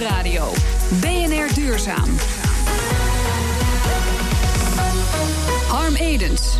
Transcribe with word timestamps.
Nieuwsradio. 0.00 0.52
BNR 1.00 1.54
Duurzaam. 1.54 2.08
Harm 5.68 5.94
Edens. 5.94 6.56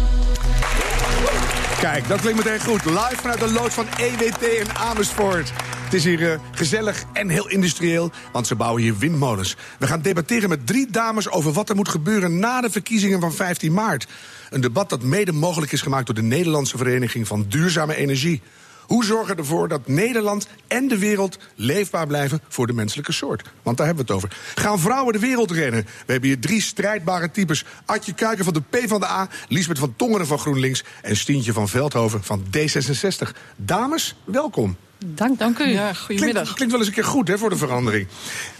Kijk, 1.80 2.08
dat 2.08 2.20
klinkt 2.20 2.44
meteen 2.44 2.60
goed. 2.60 2.84
Live 2.84 3.16
vanuit 3.16 3.40
de 3.40 3.52
loods 3.52 3.74
van 3.74 3.86
EWT 3.98 4.42
in 4.42 4.76
Amersfoort. 4.76 5.52
Het 5.84 5.94
is 5.94 6.04
hier 6.04 6.20
uh, 6.20 6.38
gezellig 6.50 7.04
en 7.12 7.28
heel 7.28 7.48
industrieel, 7.48 8.10
want 8.32 8.46
ze 8.46 8.54
bouwen 8.54 8.82
hier 8.82 8.98
windmolens. 8.98 9.56
We 9.78 9.86
gaan 9.86 10.02
debatteren 10.02 10.48
met 10.48 10.66
drie 10.66 10.90
dames 10.90 11.30
over 11.30 11.52
wat 11.52 11.68
er 11.68 11.76
moet 11.76 11.88
gebeuren 11.88 12.38
na 12.38 12.60
de 12.60 12.70
verkiezingen 12.70 13.20
van 13.20 13.32
15 13.32 13.72
maart. 13.72 14.06
Een 14.50 14.60
debat 14.60 14.88
dat 14.88 15.02
mede 15.02 15.32
mogelijk 15.32 15.72
is 15.72 15.82
gemaakt 15.82 16.06
door 16.06 16.14
de 16.14 16.22
Nederlandse 16.22 16.76
Vereniging 16.76 17.26
van 17.26 17.44
Duurzame 17.48 17.96
Energie. 17.96 18.42
Hoe 18.90 19.04
zorgen 19.04 19.34
we 19.34 19.40
ervoor 19.40 19.68
dat 19.68 19.88
Nederland 19.88 20.46
en 20.66 20.88
de 20.88 20.98
wereld 20.98 21.38
leefbaar 21.54 22.06
blijven 22.06 22.40
voor 22.48 22.66
de 22.66 22.72
menselijke 22.72 23.12
soort? 23.12 23.42
Want 23.62 23.76
daar 23.76 23.86
hebben 23.86 24.06
we 24.06 24.12
het 24.12 24.22
over. 24.22 24.38
Gaan 24.54 24.78
vrouwen 24.78 25.12
de 25.12 25.18
wereld 25.18 25.50
rennen? 25.50 25.84
We 25.84 26.12
hebben 26.12 26.28
hier 26.28 26.40
drie 26.40 26.60
strijdbare 26.60 27.30
types. 27.30 27.64
Adje 27.84 28.14
Kuiken 28.14 28.44
van 28.44 28.54
de 28.54 28.62
PvdA, 28.70 29.28
Liesbeth 29.48 29.78
van 29.78 29.96
Tongeren 29.96 30.26
van 30.26 30.38
GroenLinks... 30.38 30.84
en 31.02 31.16
Stientje 31.16 31.52
van 31.52 31.68
Veldhoven 31.68 32.22
van 32.22 32.44
D66. 32.44 33.28
Dames, 33.56 34.16
welkom. 34.24 34.76
Dank, 35.06 35.38
dank 35.38 35.58
u. 35.58 35.68
Ja, 35.68 35.92
goedemiddag. 35.92 36.32
Klinkt, 36.32 36.54
klinkt 36.54 36.72
wel 36.72 36.80
eens 36.80 36.88
een 36.88 36.94
keer 36.94 37.04
goed 37.04 37.28
hè, 37.28 37.38
voor 37.38 37.50
de 37.50 37.56
verandering. 37.56 38.06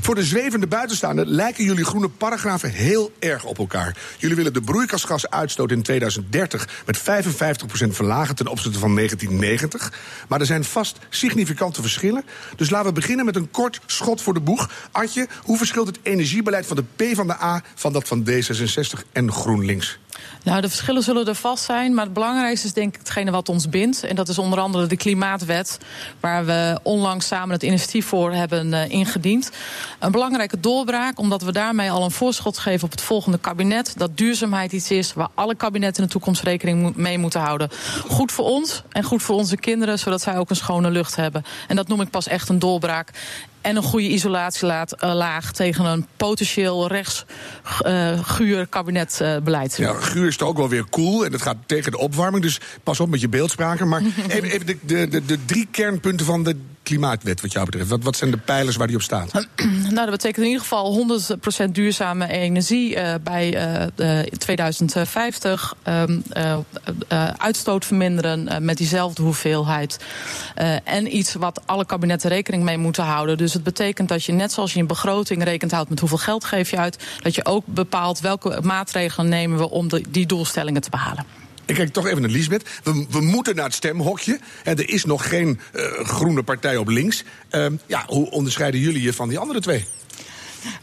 Voor 0.01 0.15
de 0.15 0.25
zwevende 0.25 0.66
buitenstaanden 0.66 1.29
lijken 1.29 1.65
jullie 1.65 1.85
groene 1.85 2.09
paragrafen 2.09 2.71
heel 2.71 3.13
erg 3.19 3.45
op 3.45 3.59
elkaar. 3.59 3.97
Jullie 4.19 4.37
willen 4.37 4.53
de 4.53 4.61
broeikasgasuitstoot 4.61 5.71
in 5.71 5.83
2030 5.83 6.83
met 6.87 6.99
55% 6.99 7.03
verlagen 7.89 8.35
ten 8.35 8.47
opzichte 8.47 8.79
van 8.79 8.95
1990. 8.95 9.93
Maar 10.29 10.41
er 10.41 10.47
zijn 10.47 10.65
vast 10.65 10.99
significante 11.09 11.80
verschillen. 11.80 12.25
Dus 12.57 12.71
laten 12.71 12.88
we 12.88 12.93
beginnen 12.93 13.25
met 13.25 13.37
een 13.37 13.51
kort 13.51 13.80
schot 13.87 14.23
voor 14.23 14.35
de 14.35 14.41
boeg. 14.41 14.71
Artje, 14.91 15.29
hoe 15.43 15.57
verschilt 15.57 15.87
het 15.87 15.99
energiebeleid 16.02 16.66
van 16.66 16.77
de 16.77 16.85
P 16.97 17.16
van 17.16 17.27
de 17.27 17.43
A 17.43 17.63
van 17.75 17.93
dat 17.93 18.09
van 18.09 18.29
D66 18.30 19.10
en 19.13 19.32
GroenLinks? 19.32 19.99
Nou, 20.45 20.60
de 20.60 20.68
verschillen 20.68 21.02
zullen 21.02 21.26
er 21.26 21.35
vast 21.35 21.65
zijn. 21.65 21.95
Maar 21.95 22.04
het 22.04 22.15
belangrijkste 22.15 22.66
is 22.66 22.73
denk 22.73 22.95
ik 22.95 22.99
hetgene 22.99 23.30
wat 23.30 23.49
ons 23.49 23.68
bindt. 23.68 24.04
En 24.04 24.16
dat 24.16 24.29
is 24.29 24.38
onder 24.38 24.59
andere 24.59 24.87
de 24.87 24.96
Klimaatwet. 24.96 25.79
Waar 26.21 26.46
we 26.46 26.79
onlangs 26.82 27.26
samen 27.26 27.51
het 27.51 27.63
initiatief 27.63 28.07
voor 28.07 28.32
hebben 28.32 28.66
uh, 28.66 28.91
ingediend. 28.91 29.51
Een 29.98 30.13
belangrijke 30.13 30.60
doorbraak, 30.60 31.18
omdat 31.18 31.43
we 31.43 31.52
daarmee 31.52 31.91
al 31.91 32.04
een 32.04 32.10
voorschot 32.10 32.59
geven 32.59 32.85
op 32.85 32.91
het 32.91 33.01
volgende 33.01 33.38
kabinet. 33.38 33.95
Dat 33.96 34.16
duurzaamheid 34.16 34.73
iets 34.73 34.91
is 34.91 35.13
waar 35.13 35.29
alle 35.35 35.54
kabinetten 35.54 36.02
in 36.02 36.09
de 36.09 36.13
toekomst 36.13 36.43
rekening 36.43 36.96
mee 36.96 37.18
moeten 37.18 37.41
houden. 37.41 37.68
Goed 38.09 38.32
voor 38.32 38.45
ons 38.45 38.82
en 38.88 39.02
goed 39.02 39.23
voor 39.23 39.37
onze 39.37 39.57
kinderen, 39.57 39.98
zodat 39.98 40.23
zij 40.23 40.38
ook 40.38 40.51
een 40.51 40.57
schone 40.57 40.91
lucht 40.91 41.16
hebben. 41.16 41.45
En 41.68 41.76
dat 41.76 41.88
noem 41.88 42.01
ik 42.01 42.10
pas 42.10 42.26
echt 42.26 42.48
een 42.48 42.59
doorbraak 42.59 43.10
en 43.61 43.77
een 43.77 43.83
goede 43.83 44.09
isolatielaag 44.09 45.53
tegen 45.53 45.85
een 45.85 46.07
potentieel 46.16 46.89
rechts 46.89 47.25
uh, 47.87 48.25
guur 48.25 48.66
kabinetbeleid. 48.66 49.77
ja, 49.77 49.93
guur 49.93 50.27
is 50.27 50.37
toch 50.37 50.49
ook 50.49 50.57
wel 50.57 50.69
weer 50.69 50.85
cool 50.91 51.25
en 51.25 51.30
dat 51.30 51.43
gaat 51.43 51.57
tegen 51.66 51.91
de 51.91 51.99
opwarming. 51.99 52.43
Dus 52.43 52.61
pas 52.83 53.01
op 53.01 53.09
met 53.09 53.21
je 53.21 53.29
beeldspraken. 53.29 53.88
Maar 53.88 54.03
even, 54.29 54.51
even 54.51 54.66
de, 54.66 54.77
de, 54.83 55.09
de, 55.09 55.25
de 55.25 55.45
drie 55.45 55.69
kernpunten 55.71 56.27
van 56.27 56.45
de 56.45 56.57
klimaatwet 56.91 57.41
wat 57.41 57.52
jou 57.52 57.65
betreft? 57.65 57.88
Wat, 57.88 58.02
wat 58.02 58.16
zijn 58.16 58.30
de 58.30 58.37
pijlers 58.37 58.77
waar 58.77 58.87
die 58.87 58.96
op 58.96 59.02
staat? 59.02 59.33
nou, 59.66 59.95
dat 59.95 60.10
betekent 60.10 60.37
in 60.37 60.51
ieder 60.51 60.60
geval 60.60 61.19
100% 61.69 61.71
duurzame 61.71 62.29
energie 62.29 62.97
uh, 62.97 63.15
bij 63.23 63.80
uh, 63.97 64.22
2050. 64.22 65.75
Um, 65.88 66.22
uh, 66.37 66.59
uitstoot 67.37 67.84
verminderen 67.84 68.65
met 68.65 68.77
diezelfde 68.77 69.22
hoeveelheid. 69.22 69.99
en 70.84 71.16
iets 71.16 71.34
wat 71.34 71.62
alle 71.66 71.87
kabinetten 71.87 72.31
rekening 72.31 72.62
mee 72.62 72.78
moeten 72.78 73.04
houden. 73.04 73.37
Dus 73.37 73.53
het 73.53 73.62
betekent 73.62 74.09
dat 74.09 74.25
je 74.25 74.32
net 74.32 74.53
zoals 74.53 74.72
je 74.72 74.81
een 74.81 74.87
begroting 74.87 75.44
rekent 75.44 75.71
houdt 75.71 75.91
met 75.91 76.00
hoeveel 76.00 76.19
geld 76.19 76.44
geef 76.44 76.71
je 76.71 76.77
uit, 76.77 77.04
dat 77.22 77.34
je 77.34 77.44
ook 77.44 77.65
bepaalt 77.66 78.21
welke 78.21 78.60
maatregelen 78.62 79.28
nemen 79.28 79.59
we 79.59 79.71
om 79.71 79.88
die 80.09 80.27
doelstellingen 80.27 80.82
te 80.82 80.91
behalen. 80.91 81.25
Ik 81.70 81.76
kijk 81.76 81.92
toch 81.92 82.06
even 82.06 82.22
naar 82.22 82.31
Lisbeth. 82.31 82.69
We, 82.82 83.06
we 83.10 83.20
moeten 83.20 83.56
naar 83.56 83.64
het 83.64 83.75
stemhokje. 83.75 84.38
En 84.64 84.76
er 84.76 84.88
is 84.88 85.04
nog 85.04 85.28
geen 85.28 85.60
uh, 85.75 85.82
groene 85.92 86.42
partij 86.42 86.76
op 86.76 86.88
links. 86.88 87.25
Uh, 87.50 87.66
ja, 87.86 88.04
hoe 88.06 88.31
onderscheiden 88.31 88.81
jullie 88.81 89.03
je 89.03 89.12
van 89.12 89.28
die 89.28 89.38
andere 89.38 89.60
twee? 89.60 89.84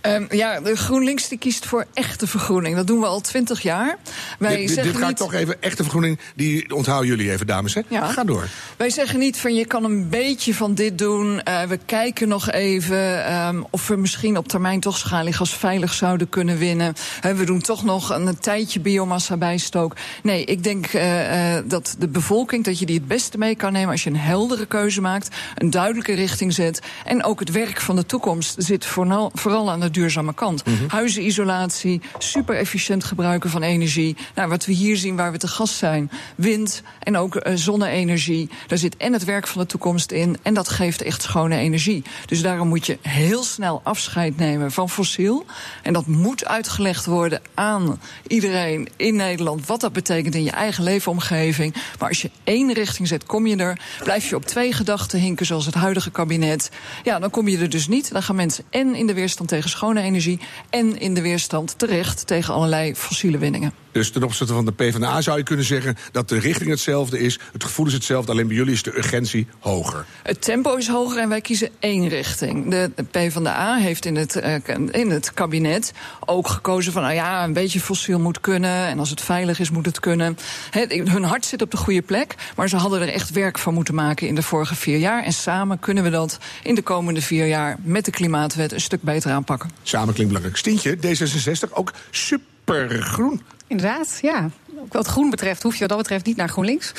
Um, 0.02 0.28
ja, 0.30 0.60
de 0.60 0.76
GroenLinks 0.76 1.28
die 1.28 1.38
kiest 1.38 1.66
voor 1.66 1.86
echte 1.94 2.28
vergroening. 2.28 2.76
Dat 2.76 2.88
doen 2.88 3.00
we 3.00 3.06
al 3.06 3.22
twintig 3.22 3.62
jaar. 3.62 3.98
Wij 4.40 4.56
dit, 4.56 4.70
zeggen 4.70 4.92
dit 4.92 5.02
gaat 5.02 5.08
niet... 5.08 5.18
toch 5.18 5.34
even, 5.34 5.62
echte 5.62 5.82
vergroening, 5.82 6.20
die 6.36 6.76
onthouden 6.76 7.10
jullie 7.10 7.32
even, 7.32 7.48
dames. 7.48 7.74
Hè? 7.74 7.82
Ja. 7.88 8.08
Ga 8.08 8.24
door. 8.24 8.48
Wij 8.78 8.90
zeggen 8.90 9.20
niet 9.20 9.38
van 9.38 9.56
je 9.56 9.66
kan 9.66 9.84
een 9.84 10.10
beetje 10.10 10.54
van 10.54 10.74
dit 10.74 10.98
doen. 10.98 11.42
Uh, 11.48 11.62
we 11.62 11.80
kijken 11.86 12.28
nog 12.28 12.52
even 12.52 13.34
um, 13.36 13.66
of 13.70 13.88
we 13.88 13.96
misschien 13.96 14.38
op 14.38 14.48
termijn 14.48 14.80
toch 14.80 14.98
schaliegas 14.98 15.54
veilig 15.54 15.94
zouden 15.94 16.30
kunnen 16.30 16.58
winnen. 16.58 16.94
We 17.22 17.46
doen 17.46 17.62
toch 17.62 17.84
nog 17.84 18.10
een, 18.10 18.28
een 18.28 18.40
tijdje 18.40 18.80
biomassa 18.80 19.38
bijstook. 19.38 19.96
Nee, 20.24 20.44
ik 20.44 20.64
denk 20.64 20.94
uh, 20.94 21.58
dat 21.66 21.96
de 22.00 22.08
bevolking, 22.08 22.64
dat 22.64 22.80
je 22.80 22.86
die 22.86 22.98
het 22.98 23.08
beste 23.08 23.38
mee 23.38 23.56
kan 23.56 23.72
nemen 23.72 23.92
als 23.92 24.04
je 24.04 24.10
een 24.10 24.18
heldere 24.18 24.66
keuze 24.66 25.02
maakt, 25.02 25.36
een 25.56 25.70
duidelijke 25.70 26.14
richting 26.14 26.54
zet. 26.54 26.82
En 27.06 27.24
ook 27.24 27.40
het 27.40 27.52
werk 27.52 27.82
van 27.82 27.96
de 27.96 28.06
toekomst 28.06 28.56
zit 28.58 28.86
vooral, 28.86 29.32
vooral 29.34 29.67
aan 29.70 29.80
de 29.80 29.92
duurzame 29.92 30.34
kant. 30.34 30.66
Mm 30.66 30.76
-hmm. 30.78 30.90
Huizenisolatie, 30.90 32.02
super 32.18 32.56
efficiënt 32.56 33.04
gebruiken 33.04 33.50
van 33.50 33.62
energie. 33.62 34.16
Nou, 34.36 34.50
wat 34.50 34.66
we 34.66 34.72
hier 34.72 34.98
zien 34.98 35.16
waar 35.16 35.32
we 35.32 35.38
te 35.38 35.48
gast 35.48 35.76
zijn, 35.76 36.12
wind 36.36 36.82
en 37.00 37.18
ook 37.18 37.36
uh, 37.36 37.54
zonne-energie. 37.56 38.50
Daar 38.68 38.78
zit 38.78 38.98
en 38.98 39.14
het 39.14 39.24
werk 39.24 39.48
van 39.48 39.62
de 39.62 39.68
toekomst 39.68 40.12
in 40.12 40.38
en 40.42 40.54
dat 40.54 40.70
geeft 40.70 41.02
echt 41.02 41.22
schone 41.22 41.56
energie. 41.56 42.04
Dus 42.26 42.42
daarom 42.42 42.68
moet 42.68 42.86
je 42.86 42.98
heel 43.02 43.44
snel 43.44 43.82
afscheid 43.84 44.38
nemen 44.38 44.72
van 44.72 44.90
fossiel. 44.90 45.46
En 45.84 45.94
dat 45.94 46.06
moet 46.06 46.46
uitgelegd 46.46 47.06
worden 47.06 47.42
aan 47.54 48.00
iedereen 48.28 48.90
in 48.96 49.16
Nederland 49.16 49.66
wat 49.66 49.82
dat 49.82 49.94
betekent 49.94 50.36
in 50.36 50.44
je 50.44 50.52
eigen 50.52 50.84
leefomgeving. 50.84 51.74
Maar 52.00 52.10
als 52.10 52.22
je 52.22 52.32
één 52.44 52.74
richting 52.74 53.08
zet, 53.08 53.26
kom 53.26 53.48
je 53.48 53.56
er. 53.56 53.80
Blijf 54.04 54.30
je 54.30 54.36
op 54.36 54.46
twee 54.46 54.74
gedachten 54.74 55.20
hinken 55.20 55.46
zoals 55.46 55.66
het 55.66 55.76
huidige 55.76 56.12
kabinet. 56.12 56.70
Ja, 57.04 57.20
dan 57.20 57.30
kom 57.30 57.48
je 57.48 57.58
er 57.58 57.70
dus 57.70 57.88
niet. 57.88 58.12
Dan 58.12 58.24
gaan 58.24 58.36
mensen 58.36 58.64
en 58.70 58.96
in 58.96 59.08
de 59.08 59.14
weerstand 59.14 59.50
tegen 59.50 59.57
schone 59.66 60.02
energie 60.02 60.40
en 60.70 61.00
in 61.00 61.14
de 61.14 61.22
weerstand 61.22 61.80
terecht 61.80 62.28
tegen 62.28 62.54
allerlei 62.54 62.96
fossiele 62.96 63.38
winningen. 63.38 63.74
Dus 63.98 64.12
ten 64.12 64.24
opzichte 64.24 64.54
van 64.54 64.66
de 64.66 64.72
PvdA 64.72 65.22
zou 65.22 65.38
je 65.38 65.44
kunnen 65.44 65.66
zeggen 65.66 65.98
dat 66.12 66.30
de 66.30 66.40
richting 66.40 66.70
hetzelfde 66.70 67.20
is, 67.20 67.40
het 67.52 67.64
gevoel 67.64 67.86
is 67.86 67.94
hetzelfde, 67.94 68.32
alleen 68.32 68.48
bij 68.48 68.56
jullie 68.56 68.74
is 68.74 68.84
de 68.84 68.98
urgentie 68.98 69.48
hoger. 69.60 70.06
Het 70.24 70.42
tempo 70.42 70.76
is 70.76 70.88
hoger 70.88 71.22
en 71.22 71.30
wij 71.30 71.42
kiezen 71.42 71.70
één 71.80 72.08
richting. 72.08 72.70
De 72.70 72.92
PvdA 73.12 73.76
heeft 73.76 74.06
in 74.06 74.16
het, 74.16 74.36
uh, 74.36 74.56
in 74.92 75.10
het 75.10 75.34
kabinet 75.34 75.94
ook 76.26 76.48
gekozen 76.48 76.92
van, 76.92 77.02
nou 77.02 77.14
ja, 77.14 77.44
een 77.44 77.54
beetje 77.54 77.80
fossiel 77.80 78.20
moet 78.20 78.40
kunnen 78.40 78.88
en 78.88 79.00
als 79.00 79.10
het 79.10 79.22
veilig 79.22 79.60
is 79.60 79.70
moet 79.70 79.86
het 79.86 80.00
kunnen. 80.00 80.38
He, 80.70 81.02
hun 81.04 81.24
hart 81.24 81.46
zit 81.46 81.62
op 81.62 81.72
de 81.72 81.78
goede 81.78 82.02
plek, 82.02 82.36
maar 82.56 82.70
ze 82.70 82.76
hadden 82.76 83.02
er 83.02 83.14
echt 83.14 83.32
werk 83.32 83.58
van 83.58 83.74
moeten 83.74 83.96
maken 83.96 84.28
in 84.28 84.36
de 84.36 84.44
vorige 84.44 84.76
vier 84.76 84.98
jaar. 84.98 85.24
En 85.24 85.34
samen 85.34 85.80
kunnen 85.80 86.04
we 86.04 86.10
dat 86.10 86.38
in 86.64 86.76
de 86.76 86.82
komende 86.82 87.22
vier 87.22 87.48
jaar 87.48 87.78
met 87.84 88.06
de 88.06 88.12
klimaatwet 88.12 88.72
een 88.72 88.82
stuk 88.82 89.02
beter 89.02 89.32
aanpakken. 89.32 89.70
Samen 89.84 90.14
klinkt 90.14 90.34
belangrijk. 90.34 90.58
Stientje, 90.58 90.98
D66, 90.98 91.74
ook 91.74 91.94
supergroen. 92.12 93.42
Inderdaad, 93.68 94.20
ja. 94.22 94.50
Ook 94.80 94.94
wat 94.94 95.08
groen 95.08 95.30
betreft 95.30 95.64
hoef 95.64 95.74
je 95.74 95.80
wat 95.80 95.90
dat 95.90 95.98
betreft 95.98 96.26
niet 96.26 96.36
naar 96.36 96.50
GroenLinks. 96.50 96.92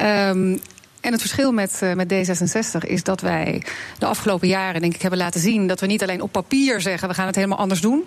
Um, 0.00 0.60
en 1.02 1.12
het 1.12 1.20
verschil 1.20 1.52
met, 1.52 1.80
uh, 1.82 1.92
met 1.92 2.12
D66 2.12 2.88
is 2.88 3.02
dat 3.02 3.20
wij 3.20 3.62
de 3.98 4.06
afgelopen 4.06 4.48
jaren, 4.48 4.80
denk 4.80 4.94
ik, 4.94 5.02
hebben 5.02 5.18
laten 5.18 5.40
zien 5.40 5.66
dat 5.66 5.80
we 5.80 5.86
niet 5.86 6.02
alleen 6.02 6.22
op 6.22 6.32
papier 6.32 6.80
zeggen 6.80 7.08
we 7.08 7.14
gaan 7.14 7.26
het 7.26 7.34
helemaal 7.34 7.58
anders 7.58 7.80
doen, 7.80 8.04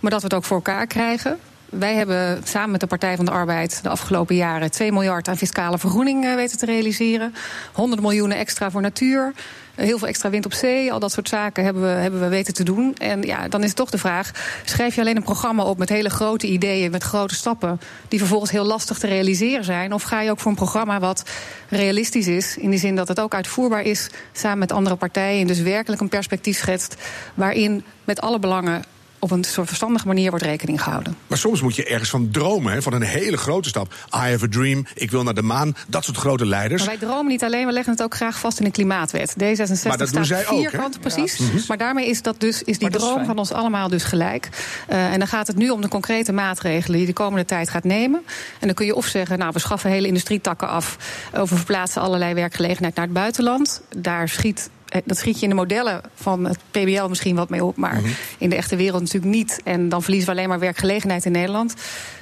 maar 0.00 0.10
dat 0.10 0.20
we 0.20 0.26
het 0.26 0.36
ook 0.36 0.44
voor 0.44 0.56
elkaar 0.56 0.86
krijgen. 0.86 1.38
Wij 1.78 1.94
hebben 1.94 2.40
samen 2.44 2.70
met 2.70 2.80
de 2.80 2.86
Partij 2.86 3.16
van 3.16 3.24
de 3.24 3.30
Arbeid 3.30 3.82
de 3.82 3.88
afgelopen 3.88 4.36
jaren 4.36 4.70
2 4.70 4.92
miljard 4.92 5.28
aan 5.28 5.36
fiscale 5.36 5.78
vergroening 5.78 6.24
uh, 6.24 6.34
weten 6.34 6.58
te 6.58 6.66
realiseren. 6.66 7.34
100 7.72 8.00
miljoen 8.00 8.32
extra 8.32 8.70
voor 8.70 8.80
natuur. 8.80 9.32
Heel 9.74 9.98
veel 9.98 10.08
extra 10.08 10.30
wind 10.30 10.44
op 10.44 10.52
zee, 10.52 10.92
al 10.92 10.98
dat 10.98 11.12
soort 11.12 11.28
zaken 11.28 11.64
hebben 11.64 11.82
we, 11.82 11.88
hebben 11.88 12.20
we 12.20 12.28
weten 12.28 12.54
te 12.54 12.64
doen. 12.64 12.94
En 12.94 13.22
ja, 13.22 13.48
dan 13.48 13.62
is 13.62 13.74
toch 13.74 13.90
de 13.90 13.98
vraag: 13.98 14.30
schrijf 14.64 14.94
je 14.94 15.00
alleen 15.00 15.16
een 15.16 15.22
programma 15.22 15.62
op 15.62 15.78
met 15.78 15.88
hele 15.88 16.10
grote 16.10 16.46
ideeën, 16.46 16.90
met 16.90 17.02
grote 17.02 17.34
stappen, 17.34 17.80
die 18.08 18.18
vervolgens 18.18 18.50
heel 18.50 18.64
lastig 18.64 18.98
te 18.98 19.06
realiseren 19.06 19.64
zijn? 19.64 19.92
Of 19.92 20.02
ga 20.02 20.20
je 20.20 20.30
ook 20.30 20.40
voor 20.40 20.50
een 20.50 20.56
programma 20.56 21.00
wat 21.00 21.30
realistisch 21.68 22.26
is, 22.26 22.56
in 22.56 22.70
die 22.70 22.78
zin 22.78 22.96
dat 22.96 23.08
het 23.08 23.20
ook 23.20 23.34
uitvoerbaar 23.34 23.82
is 23.82 24.10
samen 24.32 24.58
met 24.58 24.72
andere 24.72 24.96
partijen, 24.96 25.40
en 25.40 25.46
dus 25.46 25.60
werkelijk 25.60 26.00
een 26.00 26.08
perspectief 26.08 26.56
schetst 26.56 26.94
waarin 27.34 27.84
met 28.04 28.20
alle 28.20 28.38
belangen 28.38 28.82
op 29.24 29.30
een 29.30 29.44
soort 29.44 29.66
verstandige 29.66 30.06
manier 30.06 30.30
wordt 30.30 30.44
rekening 30.44 30.82
gehouden. 30.82 31.16
Maar 31.26 31.38
soms 31.38 31.60
moet 31.60 31.76
je 31.76 31.84
ergens 31.84 32.10
van 32.10 32.30
dromen, 32.30 32.72
hè, 32.72 32.82
van 32.82 32.92
een 32.92 33.02
hele 33.02 33.36
grote 33.36 33.68
stap. 33.68 33.94
I 34.14 34.30
have 34.30 34.44
a 34.44 34.48
dream, 34.50 34.86
ik 34.94 35.10
wil 35.10 35.22
naar 35.22 35.34
de 35.34 35.42
maan, 35.42 35.76
dat 35.88 36.04
soort 36.04 36.16
grote 36.16 36.46
leiders. 36.46 36.84
Maar 36.84 36.96
wij 36.98 37.08
dromen 37.08 37.26
niet 37.26 37.44
alleen, 37.44 37.66
we 37.66 37.72
leggen 37.72 37.92
het 37.92 38.02
ook 38.02 38.14
graag 38.14 38.38
vast 38.38 38.58
in 38.58 38.64
een 38.64 38.70
klimaatwet. 38.70 39.34
D66 39.34 39.86
maar 39.88 39.98
dat 39.98 40.08
staat 40.08 40.26
zij 40.26 40.44
vierkant, 40.44 40.94
ook, 40.94 41.00
precies. 41.00 41.36
Ja. 41.36 41.44
Maar 41.68 41.78
daarmee 41.78 42.08
is, 42.08 42.22
dat 42.22 42.40
dus, 42.40 42.62
is 42.62 42.78
die 42.78 42.90
droom 42.90 43.20
is 43.20 43.26
van 43.26 43.38
ons 43.38 43.52
allemaal 43.52 43.88
dus 43.88 44.04
gelijk. 44.04 44.48
Uh, 44.88 45.12
en 45.12 45.18
dan 45.18 45.28
gaat 45.28 45.46
het 45.46 45.56
nu 45.56 45.70
om 45.70 45.80
de 45.80 45.88
concrete 45.88 46.32
maatregelen 46.32 46.98
die 46.98 47.06
de 47.06 47.12
komende 47.12 47.44
tijd 47.44 47.70
gaat 47.70 47.84
nemen. 47.84 48.22
En 48.60 48.66
dan 48.66 48.74
kun 48.74 48.86
je 48.86 48.94
of 48.94 49.06
zeggen, 49.06 49.38
nou, 49.38 49.52
we 49.52 49.58
schaffen 49.58 49.90
hele 49.90 50.06
industrietakken 50.06 50.68
af... 50.68 50.96
of 51.32 51.50
we 51.50 51.56
verplaatsen 51.56 52.02
allerlei 52.02 52.34
werkgelegenheid 52.34 52.94
naar 52.94 53.04
het 53.04 53.14
buitenland. 53.14 53.82
Daar 53.96 54.28
schiet 54.28 54.58
eh, 54.68 54.73
dat 55.04 55.16
schiet 55.16 55.36
je 55.36 55.42
in 55.42 55.48
de 55.48 55.54
modellen 55.54 56.00
van 56.14 56.44
het 56.44 56.58
PBL 56.70 57.06
misschien 57.08 57.36
wat 57.36 57.48
mee 57.48 57.64
op, 57.64 57.76
maar 57.76 57.94
Mhm. 57.94 58.08
in 58.38 58.50
de 58.50 58.56
echte 58.56 58.76
wereld 58.76 59.00
natuurlijk 59.00 59.32
niet. 59.34 59.60
En 59.64 59.88
dan 59.88 60.02
verliezen 60.02 60.28
we 60.30 60.36
alleen 60.36 60.48
maar 60.48 60.58
werkgelegenheid 60.58 61.24
in 61.24 61.32
Nederland. 61.32 61.74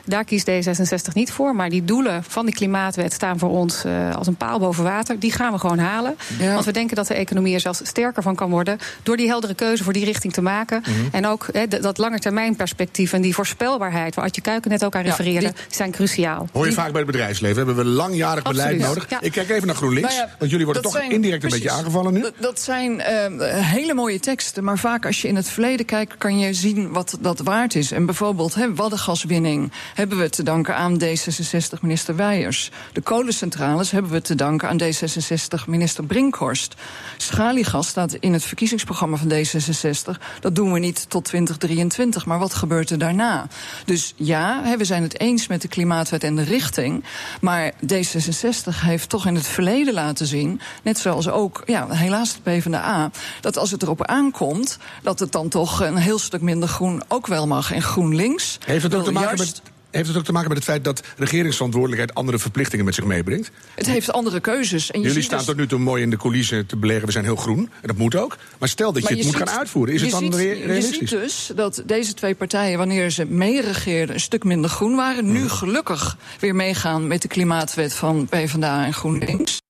Daar 0.04 0.25
kiest 0.25 0.50
D66 0.50 1.12
niet 1.12 1.32
voor. 1.32 1.54
Maar 1.54 1.70
die 1.70 1.84
doelen 1.84 2.25
van 2.28 2.46
die 2.46 2.54
klimaatwet 2.54 3.12
staan 3.12 3.38
voor 3.38 3.50
ons 3.50 3.84
eh, 3.84 4.14
als 4.16 4.26
een 4.26 4.37
paal 4.37 4.58
boven 4.58 4.84
water. 4.84 5.19
Die 5.19 5.32
gaan 5.32 5.52
we 5.52 5.58
gewoon 5.58 5.78
halen. 5.78 6.16
Ja. 6.38 6.52
Want 6.52 6.64
we 6.64 6.72
denken 6.72 6.96
dat 6.96 7.06
de 7.06 7.14
economie 7.14 7.54
er 7.54 7.60
zelfs 7.60 7.81
sterker 7.84 8.22
van 8.22 8.34
kan 8.34 8.50
worden. 8.50 8.78
door 9.02 9.16
die 9.16 9.26
heldere 9.28 9.54
keuze 9.54 9.84
voor 9.84 9.93
die 9.93 10.04
richting 10.04 10.32
te 10.32 10.43
maken. 10.43 10.81
Mhm. 10.87 10.93
En 11.12 11.26
ook 11.26 11.49
hè, 11.52 11.66
d- 11.69 11.82
dat 11.82 11.99
langetermijnperspectief 11.99 13.12
en 13.12 13.22
die 13.22 13.34
voorspelbaarheid. 13.34 14.14
waar 14.14 14.25
Adje 14.25 14.40
Kuiken 14.40 14.70
net 14.70 14.84
ook 14.84 14.94
aan 14.94 15.02
Ja, 15.04 15.08
refereerde. 15.08 15.46
die- 15.46 15.64
zijn 15.70 15.90
cruciaal. 15.90 16.49
Hoor 16.52 16.66
je 16.66 16.72
vaak 16.72 16.90
bij 16.90 17.00
het 17.02 17.10
bedrijfsleven. 17.10 17.56
Hebben 17.56 17.76
we 17.76 17.84
langjarig 17.84 18.43
beleid 18.44 18.78
nodig? 18.78 19.10
Ja. 19.10 19.20
Ik 19.20 19.32
kijk 19.32 19.50
even 19.50 19.66
naar 19.66 19.76
GroenLinks. 19.76 20.14
Nou 20.14 20.26
ja, 20.28 20.34
want 20.38 20.50
jullie 20.50 20.64
worden 20.64 20.82
toch 20.82 20.93
zijn- 20.93 21.10
indirect 21.10 21.44
een 21.44 21.50
beetje 21.50 21.70
aangevallen 21.70 22.12
nu. 22.12 22.20
Dat, 22.20 22.32
dat 22.40 22.60
zijn 22.60 23.00
eh, 23.00 23.26
hele 23.66 23.94
mooie 23.94 24.20
teksten, 24.20 24.64
maar 24.64 24.78
vaak 24.78 25.06
als 25.06 25.22
je 25.22 25.28
in 25.28 25.37
het 25.37 25.49
verleden 25.49 25.87
kijkt, 25.87 26.16
kan 26.19 26.38
je 26.38 26.52
zien 26.54 26.93
wat 26.93 27.16
dat 27.20 27.38
waard 27.40 27.75
is. 27.75 27.90
En 27.93 28.06
bijvoorbeeld 28.06 28.54
hè, 28.54 28.75
waddengaswinning 28.75 29.72
hebben 29.94 30.19
we 30.19 30.31
te 30.31 30.43
danken 30.43 30.77
aan 30.77 31.03
D66-minister 31.03 32.17
Weijers. 32.17 32.71
De 32.93 33.00
kolencentrales 33.00 33.91
hebben 33.91 34.11
we 34.11 34.21
te 34.21 34.35
danken 34.35 34.69
aan 34.69 34.81
D66-minister 34.83 36.05
Brinkhorst. 36.05 36.75
Schaliegas 37.17 37.89
staat 37.89 38.15
in 38.15 38.33
het 38.33 38.44
verkiezingsprogramma 38.44 39.17
van 39.17 39.33
D66. 39.33 40.21
Dat 40.41 40.55
doen 40.55 40.73
we 40.73 40.79
niet 40.79 41.11
tot 41.11 41.25
2023, 41.25 42.27
maar 42.27 42.39
wat 42.39 42.55
gebeurt 42.55 42.91
er 42.91 42.99
daarna? 42.99 43.47
Dus 43.85 44.15
ja, 44.17 44.77
we 44.79 44.85
zijn 44.85 45.03
het 45.03 45.21
eens 45.21 45.47
met 45.47 45.62
de 45.62 45.69
klimaatwet 45.69 46.25
en 46.25 46.37
de 46.37 46.43
richting. 46.43 47.05
Maar 47.41 47.73
D66 47.73 48.75
heeft 48.75 49.09
toch 49.09 49.27
in 49.27 49.35
het 49.35 49.47
verleden 49.47 49.95
laten 49.95 50.27
zien, 50.27 50.61
net 50.83 50.99
zoals 50.99 51.29
ook 51.29 51.62
ja, 51.67 51.87
helaas 51.88 52.35
de 52.35 52.41
PvdA, 52.50 53.11
dat 53.41 53.59
als 53.59 53.71
het 53.71 53.83
erop 53.83 54.06
aankomt, 54.06 54.79
dat 55.03 55.19
het 55.19 55.33
dan 55.33 55.49
toch 55.49 55.81
een 55.81 55.97
heel 55.97 56.19
stuk 56.19 56.41
minder 56.41 56.69
groen 56.69 57.03
ook 57.09 57.27
wel 57.27 57.47
mag. 57.47 57.73
En 57.73 57.83
GroenLinks. 57.83 58.59
Heeft 58.65 58.83
het, 58.83 58.95
ook 58.95 59.05
te 59.05 59.12
maken 59.12 59.38
met, 59.38 59.62
heeft 59.93 60.09
het 60.09 60.17
ook 60.17 60.25
te 60.25 60.33
maken 60.33 60.49
met 60.49 60.56
het 60.56 60.67
feit 60.67 60.85
dat 60.85 61.03
regeringsverantwoordelijkheid 61.17 62.15
andere 62.15 62.39
verplichtingen 62.39 62.85
met 62.85 62.94
zich 62.94 63.05
meebrengt? 63.05 63.50
Het 63.75 63.87
heeft 63.87 64.12
andere 64.12 64.41
keuzes. 64.41 64.91
En 64.91 65.00
Jullie 65.00 65.23
staan 65.23 65.39
dus- 65.39 65.47
tot 65.47 65.56
nu 65.56 65.67
toe 65.67 65.79
mooi 65.79 66.03
in 66.03 66.11
de 66.11 66.17
coulissen 66.17 66.67
te 66.67 66.77
belegen. 66.77 67.06
We 67.06 67.12
zijn 67.12 67.25
heel 67.25 67.37
groen. 67.37 67.59
En 67.59 67.89
dat 67.89 67.97
moet 67.97 68.17
ook. 68.17 68.37
Maar 68.59 68.69
stel 68.69 68.93
dat 68.93 69.09
je 69.09 69.15
het 69.15 69.25
moet 69.25 69.37
gaan 69.37 69.50
uitvoeren. 69.50 69.94
Is 69.94 70.00
het 70.00 70.11
dan 70.11 70.21
ziet, 70.23 70.35
rea- 70.35 70.49
Je 70.49 70.55
ziet 70.56 70.65
realistisch? 70.67 71.11
dus 71.11 71.50
dat 71.56 71.83
deze 71.87 72.15
twee 72.15 72.35
partijen, 72.35 72.79
wanneer 72.79 73.11
ze 73.11 73.25
meeregeerden, 73.27 74.15
een 74.15 74.21
stuk 74.21 74.44
minder 74.44 74.71
groen 74.71 74.97
waren. 74.97 75.33
Nu 75.33 75.49
gelukkig 75.49 76.17
weer 76.41 76.55
meegaan 76.55 77.06
met 77.06 77.23
de 77.23 77.29
klimaatwet 77.29 77.95
van 77.95 78.27
PvdA 78.27 78.85
en 78.85 78.93
GroenLinks. 78.95 79.61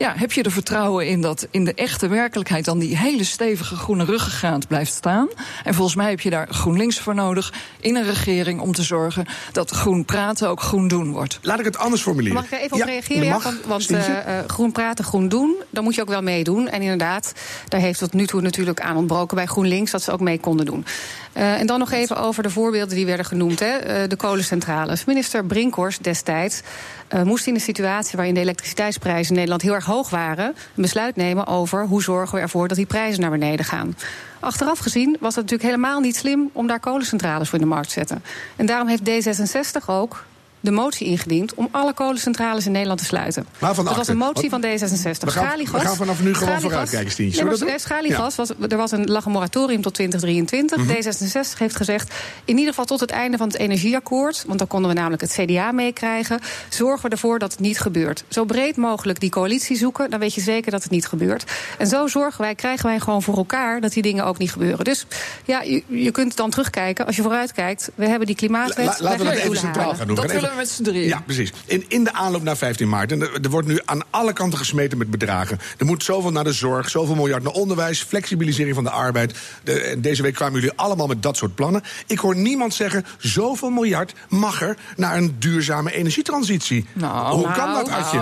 Ja, 0.00 0.14
heb 0.16 0.32
je 0.32 0.42
er 0.42 0.50
vertrouwen 0.50 1.06
in 1.06 1.20
dat 1.20 1.46
in 1.50 1.64
de 1.64 1.74
echte 1.74 2.08
werkelijkheid 2.08 2.64
dan 2.64 2.78
die 2.78 2.96
hele 2.96 3.24
stevige 3.24 3.76
groene 3.76 4.04
ruggengraat 4.04 4.68
blijft 4.68 4.92
staan? 4.92 5.28
En 5.64 5.74
volgens 5.74 5.96
mij 5.96 6.10
heb 6.10 6.20
je 6.20 6.30
daar 6.30 6.46
GroenLinks 6.50 7.00
voor 7.00 7.14
nodig 7.14 7.52
in 7.80 7.96
een 7.96 8.04
regering 8.04 8.60
om 8.60 8.72
te 8.72 8.82
zorgen 8.82 9.26
dat 9.52 9.70
groen 9.70 10.04
praten 10.04 10.48
ook 10.48 10.60
groen 10.60 10.88
doen 10.88 11.12
wordt. 11.12 11.38
Laat 11.42 11.58
ik 11.58 11.64
het 11.64 11.78
anders 11.78 12.02
formuleren. 12.02 12.36
Mag 12.36 12.44
ik 12.44 12.52
er 12.52 12.58
even 12.58 12.76
op 12.76 12.82
reageren? 12.82 13.24
Ja, 13.24 13.32
mag, 13.32 13.54
want 13.66 13.90
eh, 13.90 14.38
eh, 14.38 14.48
groen 14.48 14.72
praten, 14.72 15.04
groen 15.04 15.28
doen, 15.28 15.56
dan 15.70 15.84
moet 15.84 15.94
je 15.94 16.00
ook 16.00 16.08
wel 16.08 16.22
meedoen. 16.22 16.68
En 16.68 16.82
inderdaad, 16.82 17.32
daar 17.68 17.80
heeft 17.80 17.98
tot 17.98 18.12
nu 18.12 18.26
toe 18.26 18.40
natuurlijk 18.40 18.80
aan 18.80 18.96
ontbroken 18.96 19.36
bij 19.36 19.46
GroenLinks... 19.46 19.90
dat 19.90 20.02
ze 20.02 20.12
ook 20.12 20.20
mee 20.20 20.40
konden 20.40 20.66
doen. 20.66 20.84
Eh, 21.32 21.60
en 21.60 21.66
dan 21.66 21.78
nog 21.78 21.92
even 21.92 22.16
over 22.16 22.42
de 22.42 22.50
voorbeelden 22.50 22.94
die 22.96 23.06
werden 23.06 23.24
genoemd. 23.24 23.60
Hè. 23.60 23.76
Eh, 23.76 24.08
de 24.08 24.16
kolencentrales. 24.16 25.04
Minister 25.04 25.44
Brinkhorst 25.44 26.02
destijds 26.02 26.60
eh, 27.08 27.22
moest 27.22 27.46
in 27.46 27.54
een 27.54 27.60
situatie... 27.60 28.16
waarin 28.16 28.34
de 28.34 28.40
elektriciteitsprijzen 28.40 29.28
in 29.28 29.34
Nederland 29.34 29.62
heel 29.62 29.74
erg 29.74 29.84
hoog 29.84 30.10
waren... 30.10 30.46
een 30.46 30.82
besluit 30.82 31.16
nemen 31.16 31.46
over 31.46 31.86
hoe 31.86 32.02
zorgen 32.02 32.34
we 32.34 32.40
ervoor 32.40 32.68
dat 32.68 32.76
die 32.76 32.86
prijzen 32.86 33.20
naar 33.20 33.30
beneden 33.30 33.64
gaan. 33.64 33.96
Achteraf 34.40 34.78
gezien 34.78 35.16
was 35.20 35.34
het 35.34 35.44
natuurlijk 35.44 35.70
helemaal 35.70 36.00
niet 36.00 36.16
slim... 36.16 36.50
om 36.52 36.66
daar 36.66 36.80
kolencentrales 36.80 37.48
voor 37.48 37.58
in 37.58 37.64
de 37.64 37.70
markt 37.70 37.86
te 37.86 37.92
zetten. 37.92 38.24
En 38.56 38.66
daarom 38.66 38.88
heeft 38.88 39.02
D66 39.10 39.86
ook 39.86 40.24
de 40.60 40.70
motie 40.70 41.06
ingediend 41.06 41.54
om 41.54 41.68
alle 41.70 41.92
kolencentrales 41.92 42.66
in 42.66 42.72
Nederland 42.72 42.98
te 43.00 43.06
sluiten. 43.06 43.46
Maar 43.58 43.74
van 43.74 43.84
dat 43.84 43.96
was 43.96 44.08
een 44.08 44.16
motie 44.16 44.50
van 44.50 44.60
Want 44.60 44.80
D66. 44.80 44.88
we 45.02 45.30
gaan- 45.30 45.44
Schaliegas- 45.44 45.80
we 45.82 45.86
gaan 45.88 45.96
vanaf 45.96 46.22
nu 46.22 46.34
gewoon 46.34 46.60
vooruitkijken, 46.60 47.10
Stientje. 47.10 47.44
Nee, 47.44 47.58
maar? 47.64 47.80
Schaliegas, 47.80 48.36
was, 48.36 48.48
er 48.68 48.76
was 48.76 48.90
een, 48.90 49.04
lag 49.10 49.24
een 49.24 49.32
moratorium 49.32 49.82
tot 49.82 49.94
2023. 49.94 50.78
Mhm. 50.78 50.88
D66 50.92 51.58
heeft 51.58 51.76
gezegd, 51.76 52.14
in 52.44 52.54
ieder 52.54 52.68
geval 52.68 52.84
tot 52.84 53.00
het 53.00 53.10
einde 53.10 53.36
van 53.36 53.46
het 53.48 53.56
energieakkoord... 53.56 54.44
want 54.46 54.58
dan 54.58 54.68
konden 54.68 54.90
we 54.90 54.96
namelijk 54.96 55.22
het 55.22 55.32
CDA 55.32 55.72
meekrijgen... 55.72 56.40
zorgen 56.68 57.04
we 57.08 57.14
ervoor 57.14 57.38
dat 57.38 57.50
het 57.50 57.60
niet 57.60 57.78
gebeurt. 57.80 58.24
Zo 58.28 58.44
breed 58.44 58.76
mogelijk 58.76 59.20
die 59.20 59.30
coalitie 59.30 59.76
zoeken, 59.76 60.10
dan 60.10 60.20
weet 60.20 60.34
je 60.34 60.40
zeker 60.40 60.70
dat 60.70 60.82
het 60.82 60.90
niet 60.92 61.06
gebeurt. 61.06 61.44
En 61.78 61.86
zo 61.86 62.06
zorgen 62.06 62.40
wij, 62.40 62.54
krijgen 62.54 62.86
wij 62.86 63.00
gewoon 63.00 63.22
voor 63.22 63.36
elkaar... 63.36 63.80
dat 63.80 63.92
die 63.92 64.02
dingen 64.02 64.24
ook 64.24 64.38
niet 64.38 64.52
gebeuren. 64.52 64.84
Dus 64.84 65.06
ja, 65.44 65.62
je, 65.62 65.82
je 65.86 66.10
kunt 66.10 66.36
dan 66.36 66.50
terugkijken. 66.50 67.06
Als 67.06 67.16
je 67.16 67.22
vooruitkijkt, 67.22 67.90
we 67.94 68.06
hebben 68.08 68.26
die 68.26 68.36
klimaatwet... 68.36 68.86
La- 68.86 68.96
laten 69.00 69.18
we 69.18 69.24
dat 69.24 69.34
even 69.34 69.56
centraal 69.56 69.94
gaan 69.94 70.06
doen. 70.06 70.16
Dat 70.16 70.48
We 70.50 70.56
met 70.56 70.68
z'n 70.68 70.82
drieën. 70.82 71.08
Ja, 71.08 71.20
precies. 71.26 71.52
In, 71.64 71.84
in 71.88 72.04
de 72.04 72.12
aanloop 72.12 72.42
naar 72.42 72.56
15 72.56 72.88
maart. 72.88 73.12
En 73.12 73.20
er, 73.20 73.38
er 73.42 73.50
wordt 73.50 73.68
nu 73.68 73.80
aan 73.84 74.00
alle 74.10 74.32
kanten 74.32 74.58
gesmeten 74.58 74.98
met 74.98 75.10
bedragen. 75.10 75.58
Er 75.78 75.86
moet 75.86 76.04
zoveel 76.04 76.30
naar 76.32 76.44
de 76.44 76.52
zorg, 76.52 76.90
zoveel 76.90 77.14
miljard 77.14 77.42
naar 77.42 77.52
onderwijs, 77.52 78.02
flexibilisering 78.02 78.74
van 78.74 78.84
de 78.84 78.90
arbeid. 78.90 79.38
De, 79.64 79.80
en 79.80 80.00
deze 80.00 80.22
week 80.22 80.34
kwamen 80.34 80.54
jullie 80.60 80.76
allemaal 80.76 81.06
met 81.06 81.22
dat 81.22 81.36
soort 81.36 81.54
plannen. 81.54 81.82
Ik 82.06 82.18
hoor 82.18 82.36
niemand 82.36 82.74
zeggen, 82.74 83.04
zoveel 83.18 83.70
miljard 83.70 84.12
mag 84.28 84.62
er 84.62 84.76
naar 84.96 85.16
een 85.16 85.36
duurzame 85.38 85.92
energietransitie. 85.92 86.86
Nou, 86.92 87.34
Hoe 87.36 87.52
kan 87.52 87.72
dat, 87.74 87.86
nou, 87.88 88.02
Adje? 88.02 88.20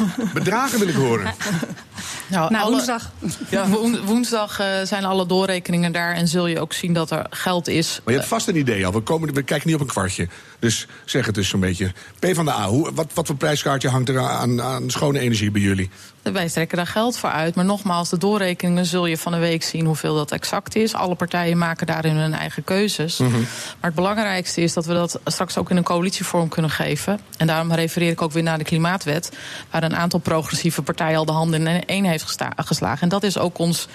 Bedragen 0.34 0.78
wil 0.78 0.88
ik 0.88 0.94
horen. 0.94 1.34
Nou, 2.26 2.50
Nou, 2.52 2.64
alle- 2.64 2.70
woensdag. 2.70 3.10
Woen- 3.68 4.04
woensdag 4.04 4.60
eh, 4.60 4.66
zijn 4.84 5.04
alle 5.04 5.26
doorrekeningen 5.26 5.92
daar 5.92 6.14
en 6.14 6.28
zul 6.28 6.46
je 6.46 6.60
ook 6.60 6.72
zien 6.72 6.92
dat 6.92 7.10
er 7.10 7.26
geld 7.30 7.68
is. 7.68 8.00
Maar 8.04 8.12
je 8.14 8.18
hebt 8.20 8.32
vast 8.32 8.48
een 8.48 8.56
idee 8.56 8.86
al. 8.86 8.92
We, 8.92 9.00
komen, 9.00 9.34
we 9.34 9.42
kijken 9.42 9.66
niet 9.66 9.76
op 9.76 9.82
een 9.82 9.86
kwartje. 9.92 10.28
Dus 10.58 10.86
zeg 11.04 11.26
het 11.26 11.34
dus 11.34 11.48
zo'n 11.48 11.60
beetje. 11.60 11.92
P 12.18 12.26
van 12.32 12.44
de 12.44 12.50
A, 12.50 12.66
hoe, 12.68 12.92
wat, 12.94 13.10
wat 13.14 13.26
voor 13.26 13.36
prijskaartje 13.36 13.88
hangt 13.88 14.08
er 14.08 14.18
aan, 14.18 14.62
aan 14.62 14.90
schone 14.90 15.18
energie 15.18 15.50
bij 15.50 15.60
jullie? 15.60 15.90
Wij 16.32 16.48
trekken 16.48 16.76
daar 16.76 16.86
geld 16.86 17.18
voor 17.18 17.30
uit. 17.30 17.54
Maar 17.54 17.64
nogmaals, 17.64 18.08
de 18.08 18.18
doorrekeningen 18.18 18.86
zul 18.86 19.06
je 19.06 19.18
van 19.18 19.32
de 19.32 19.38
week 19.38 19.62
zien 19.62 19.86
hoeveel 19.86 20.14
dat 20.14 20.32
exact 20.32 20.76
is. 20.76 20.94
Alle 20.94 21.14
partijen 21.14 21.58
maken 21.58 21.86
daarin 21.86 22.16
hun 22.16 22.34
eigen 22.34 22.64
keuzes. 22.64 23.18
Mhm. 23.18 23.30
Maar 23.30 23.46
het 23.80 23.94
belangrijkste 23.94 24.60
is 24.60 24.72
dat 24.72 24.86
we 24.86 24.92
dat 24.92 25.20
straks 25.24 25.56
ook 25.58 25.70
in 25.70 25.76
een 25.76 25.82
coalitievorm 25.82 26.48
kunnen 26.48 26.70
geven. 26.70 27.20
En 27.36 27.46
daarom 27.46 27.72
refereer 27.72 28.10
ik 28.10 28.22
ook 28.22 28.32
weer 28.32 28.42
naar 28.42 28.58
de 28.58 28.64
klimaatwet. 28.64 29.32
Waar 29.70 29.82
een 29.82 29.96
aantal 29.96 30.20
progressieve 30.20 30.82
partijen 30.82 31.18
al 31.18 31.24
de 31.24 31.32
handen 31.32 31.66
in 31.66 31.84
één 31.84 32.04
heeft 32.04 32.36
geslagen. 32.56 33.00
En 33.00 33.08
dat 33.08 33.22
is 33.22 33.38
ook 33.38 33.58
ons, 33.58 33.88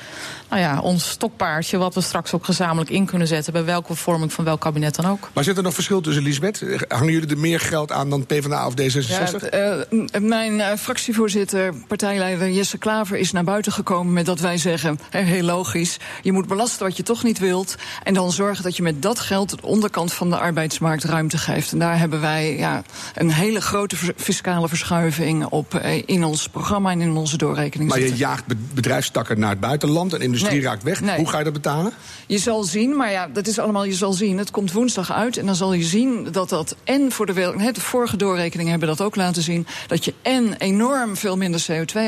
nou 0.49 0.61
ja, 0.61 0.79
ons 0.79 1.09
stokpaardje. 1.09 1.77
Wat 1.77 1.95
we 1.95 2.01
straks 2.01 2.33
ook 2.33 2.45
gezamenlijk 2.45 2.89
in 2.89 3.05
kunnen 3.05 3.27
zetten. 3.27 3.53
Bij 3.53 3.65
welke 3.65 3.95
vorming 3.95 4.33
van 4.33 4.43
welk 4.43 4.61
kabinet 4.61 4.95
dan 4.95 5.05
ook. 5.05 5.29
Maar 5.33 5.43
zit 5.43 5.57
er 5.57 5.63
nog 5.63 5.73
verschil 5.73 6.01
tussen, 6.01 6.23
Lisbeth? 6.23 6.85
Hangen 6.87 7.13
jullie 7.13 7.29
er 7.29 7.37
meer 7.37 7.59
geld 7.59 7.91
aan 7.91 8.09
dan 8.09 8.25
PvdA 8.25 8.67
of 8.67 8.73
D66? 8.73 9.07
Ja, 9.07 9.31
eh, 9.31 10.21
mijn 10.21 10.61
eh, 10.61 10.77
fractievoorzitter, 10.77 11.73
partijleider 11.87 12.22
Jesse 12.31 12.77
Klaver, 12.77 13.17
is 13.17 13.31
naar 13.31 13.43
buiten 13.43 13.71
gekomen 13.71 14.13
met 14.13 14.25
dat 14.25 14.39
wij 14.39 14.57
zeggen: 14.57 14.99
heel 15.09 15.43
logisch, 15.43 15.97
je 16.21 16.31
moet 16.31 16.47
belasten 16.47 16.85
wat 16.85 16.97
je 16.97 17.03
toch 17.03 17.23
niet 17.23 17.39
wilt. 17.39 17.75
En 18.03 18.13
dan 18.13 18.31
zorgen 18.31 18.63
dat 18.63 18.75
je 18.77 18.83
met 18.83 19.01
dat 19.01 19.19
geld 19.19 19.49
de 19.49 19.57
onderkant 19.61 20.13
van 20.13 20.29
de 20.29 20.37
arbeidsmarkt 20.37 21.03
ruimte 21.03 21.37
geeft. 21.37 21.71
En 21.71 21.79
daar 21.79 21.99
hebben 21.99 22.21
wij 22.21 22.57
ja, 22.57 22.83
een 23.15 23.31
hele 23.31 23.61
grote 23.61 23.95
fiscale 24.15 24.67
verschuiving 24.67 25.45
op 25.45 25.75
eh, 25.75 26.03
in 26.05 26.23
ons 26.23 26.47
programma 26.49 26.91
en 26.91 27.01
in 27.01 27.11
onze 27.15 27.37
doorrekening. 27.37 27.89
maar 27.89 27.99
je 27.99 28.15
jaagt 28.15 28.45
be- 28.45 28.55
bedrijfstakken 28.73 29.39
naar 29.39 29.49
het 29.49 29.59
buitenland 29.59 30.13
en 30.13 30.21
industrie 30.21 30.51
Nee, 30.53 30.61
raakt 30.61 30.83
weg. 30.83 31.01
nee. 31.01 31.17
Hoe 31.17 31.29
ga 31.29 31.37
je 31.37 31.43
dat 31.43 31.53
betalen? 31.53 31.91
Je 32.27 32.37
zal 32.37 32.63
zien, 32.63 32.95
maar 32.95 33.11
ja, 33.11 33.27
dat 33.27 33.47
is 33.47 33.59
allemaal 33.59 33.83
je 33.83 33.93
zal 33.93 34.13
zien. 34.13 34.37
Het 34.37 34.51
komt 34.51 34.71
woensdag 34.71 35.11
uit 35.11 35.37
en 35.37 35.45
dan 35.45 35.55
zal 35.55 35.73
je 35.73 35.83
zien 35.83 36.27
dat 36.31 36.49
dat 36.49 36.75
en 36.83 37.11
voor 37.11 37.25
de 37.25 37.33
wereld, 37.33 37.75
de 37.75 37.81
vorige 37.81 38.17
doorrekeningen 38.17 38.71
hebben 38.71 38.89
dat 38.89 39.01
ook 39.01 39.15
laten 39.15 39.41
zien, 39.41 39.67
dat 39.87 40.05
je 40.05 40.13
en 40.21 40.53
enorm 40.57 41.17
veel 41.17 41.37
minder 41.37 41.59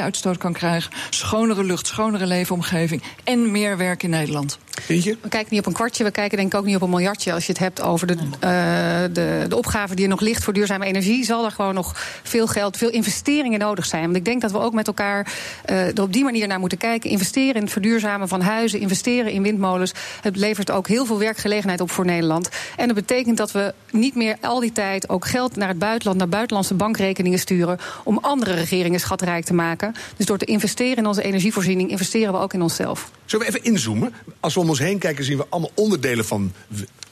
CO2-uitstoot 0.06 0.38
kan 0.38 0.54
krijgen, 0.54 0.92
schonere 1.10 1.64
lucht, 1.64 1.88
schonere 1.88 2.26
leefomgeving 2.26 3.04
en 3.24 3.52
meer 3.52 3.78
werk 3.78 4.04
in 4.04 4.10
Nederland. 4.10 4.58
We 4.88 5.30
kijken 5.30 5.48
niet 5.50 5.60
op 5.60 5.66
een 5.66 5.74
kwartje, 5.74 6.04
we 6.04 6.12
kijken 6.12 6.38
denk 6.38 6.54
ik 6.54 6.60
ook 6.60 6.66
niet 6.66 6.76
op 6.76 6.82
een 6.82 6.90
miljardje. 6.90 7.34
Als 7.34 7.46
je 7.46 7.52
het 7.52 7.62
hebt 7.62 7.82
over 7.82 8.08
de, 8.08 8.18
eh, 8.40 9.14
de, 9.14 9.46
de 9.48 9.56
opgave 9.56 9.96
die 9.96 10.04
er 10.04 10.10
nog 10.10 10.22
ligt 10.22 10.44
voor 10.44 10.54
duurzame 10.54 10.86
energie, 10.86 11.26
zal 11.26 11.46
er 11.46 11.52
gewoon 11.52 11.74
nog 11.74 11.94
veel 12.24 12.48
geld, 12.48 12.78
veel 12.78 12.90
investeringen 12.90 13.60
nodig 13.60 13.86
zijn. 13.86 14.04
Want 14.04 14.16
ik 14.16 14.26
denk 14.26 14.42
dat 14.42 14.52
we 14.52 14.58
ook 14.58 14.74
met 14.74 14.88
elkaar 14.88 15.34
eh, 15.66 15.98
er 15.98 16.02
op 16.02 16.14
die 16.14 16.24
manier 16.24 16.48
naar 16.48 16.60
moeten 16.60 16.78
kijken. 16.78 17.10
Investeren 17.10 17.56
in 17.56 17.62
het 17.62 17.72
verduurzamen 17.72 18.28
van 18.28 18.42
huizen, 18.42 18.80
investeren 18.80 19.32
in 19.32 19.44
windmolens. 19.44 19.94
Het 20.22 20.36
levert 20.36 20.72
ook 20.72 20.88
heel 20.88 21.06
veel 21.06 21.20
werkgelegenheid 21.20 21.82
op 21.82 21.92
voor 21.92 22.06
Nederland. 22.06 22.50
En 22.78 22.88
dat 22.88 22.96
betekent 22.96 23.38
dat 23.38 23.52
we 23.52 23.74
niet 23.92 24.16
meer 24.16 24.38
al 24.42 24.60
die 24.60 24.72
tijd 24.72 25.10
ook 25.10 25.26
geld 25.26 25.56
naar 25.56 25.68
het 25.68 25.80
buitenland, 25.80 26.18
naar 26.18 26.30
buitenlandse 26.30 26.74
bankrekeningen 26.74 27.40
sturen. 27.40 27.80
om 28.04 28.18
andere 28.22 28.54
regeringen 28.54 29.00
schatrijk 29.00 29.46
te 29.46 29.54
maken. 29.54 29.96
Dus 30.18 30.26
door 30.26 30.38
te 30.38 30.46
investeren 30.46 30.98
in 30.98 31.06
onze 31.06 31.24
energievoorziening, 31.24 31.90
investeren 31.90 32.34
we 32.34 32.40
ook 32.40 32.54
in 32.54 32.62
onszelf. 32.62 33.12
Zullen 33.26 33.46
we 33.46 33.52
even 33.52 33.72
inzoomen? 33.72 34.14
Als 34.40 34.54
we 34.54 34.60
om 34.60 34.70
heen 34.80 35.00
kijken 35.00 35.24
zien 35.24 35.38
we 35.38 35.46
allemaal 35.50 35.72
onderdelen 35.76 36.26
van 36.26 36.54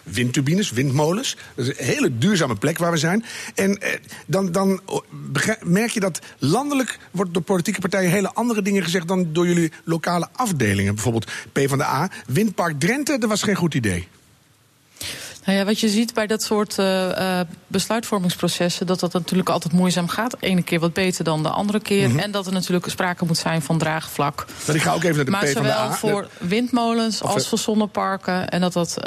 windturbines, 0.03 0.71
windmolens. 0.71 1.37
Dat 1.55 1.65
is 1.67 1.77
een 1.77 1.85
hele 1.85 2.17
duurzame 2.17 2.55
plek 2.55 2.77
waar 2.77 2.91
we 2.91 2.97
zijn. 2.97 3.25
En 3.55 3.81
eh, 3.81 3.99
dan, 4.27 4.51
dan 4.51 4.81
oh, 4.85 5.01
merk 5.63 5.89
je 5.89 5.99
dat 5.99 6.19
landelijk 6.37 6.99
wordt 7.11 7.33
door 7.33 7.41
politieke 7.41 7.79
partijen 7.79 8.11
hele 8.11 8.33
andere 8.33 8.61
dingen 8.61 8.83
gezegd 8.83 9.07
dan 9.07 9.33
door 9.33 9.47
jullie 9.47 9.71
lokale 9.83 10.27
afdelingen. 10.31 10.93
Bijvoorbeeld 10.93 11.31
PvdA, 11.51 12.11
Windpark 12.27 12.79
Drenthe, 12.79 13.17
dat 13.17 13.29
was 13.29 13.43
geen 13.43 13.55
goed 13.55 13.73
idee. 13.73 14.07
Nou 15.45 15.57
ja, 15.57 15.65
wat 15.65 15.79
je 15.79 15.89
ziet 15.89 16.13
bij 16.13 16.27
dat 16.27 16.43
soort 16.43 16.79
eh, 16.79 17.39
besluitvormingsprocessen, 17.67 18.87
dat 18.87 18.99
dat 18.99 19.13
natuurlijk 19.13 19.49
altijd 19.49 19.73
moeizaam 19.73 20.07
gaat. 20.07 20.31
De 20.31 20.37
ene 20.39 20.63
keer 20.63 20.79
wat 20.79 20.93
beter 20.93 21.23
dan 21.23 21.43
de 21.43 21.49
andere 21.49 21.79
keer. 21.79 22.09
Mhm. 22.09 22.19
En 22.19 22.31
dat 22.31 22.45
er 22.45 22.53
natuurlijk 22.53 22.89
sprake 22.89 23.25
moet 23.25 23.37
zijn 23.37 23.61
van 23.61 23.77
draagvlak. 23.77 24.45
Maar 24.67 24.75
ik 24.75 24.81
ga 24.81 24.93
ook 24.93 25.03
even 25.03 25.15
naar 25.15 25.25
de 25.25 25.31
Maar 25.31 25.43
PvdA. 25.43 25.61
zowel 25.61 25.91
voor 25.91 26.27
windmolens 26.37 27.21
Of, 27.21 27.33
als 27.33 27.43
eh, 27.43 27.49
voor 27.49 27.57
zonneparken. 27.57 28.49
En 28.49 28.61
dat 28.61 28.73
dat 28.73 28.97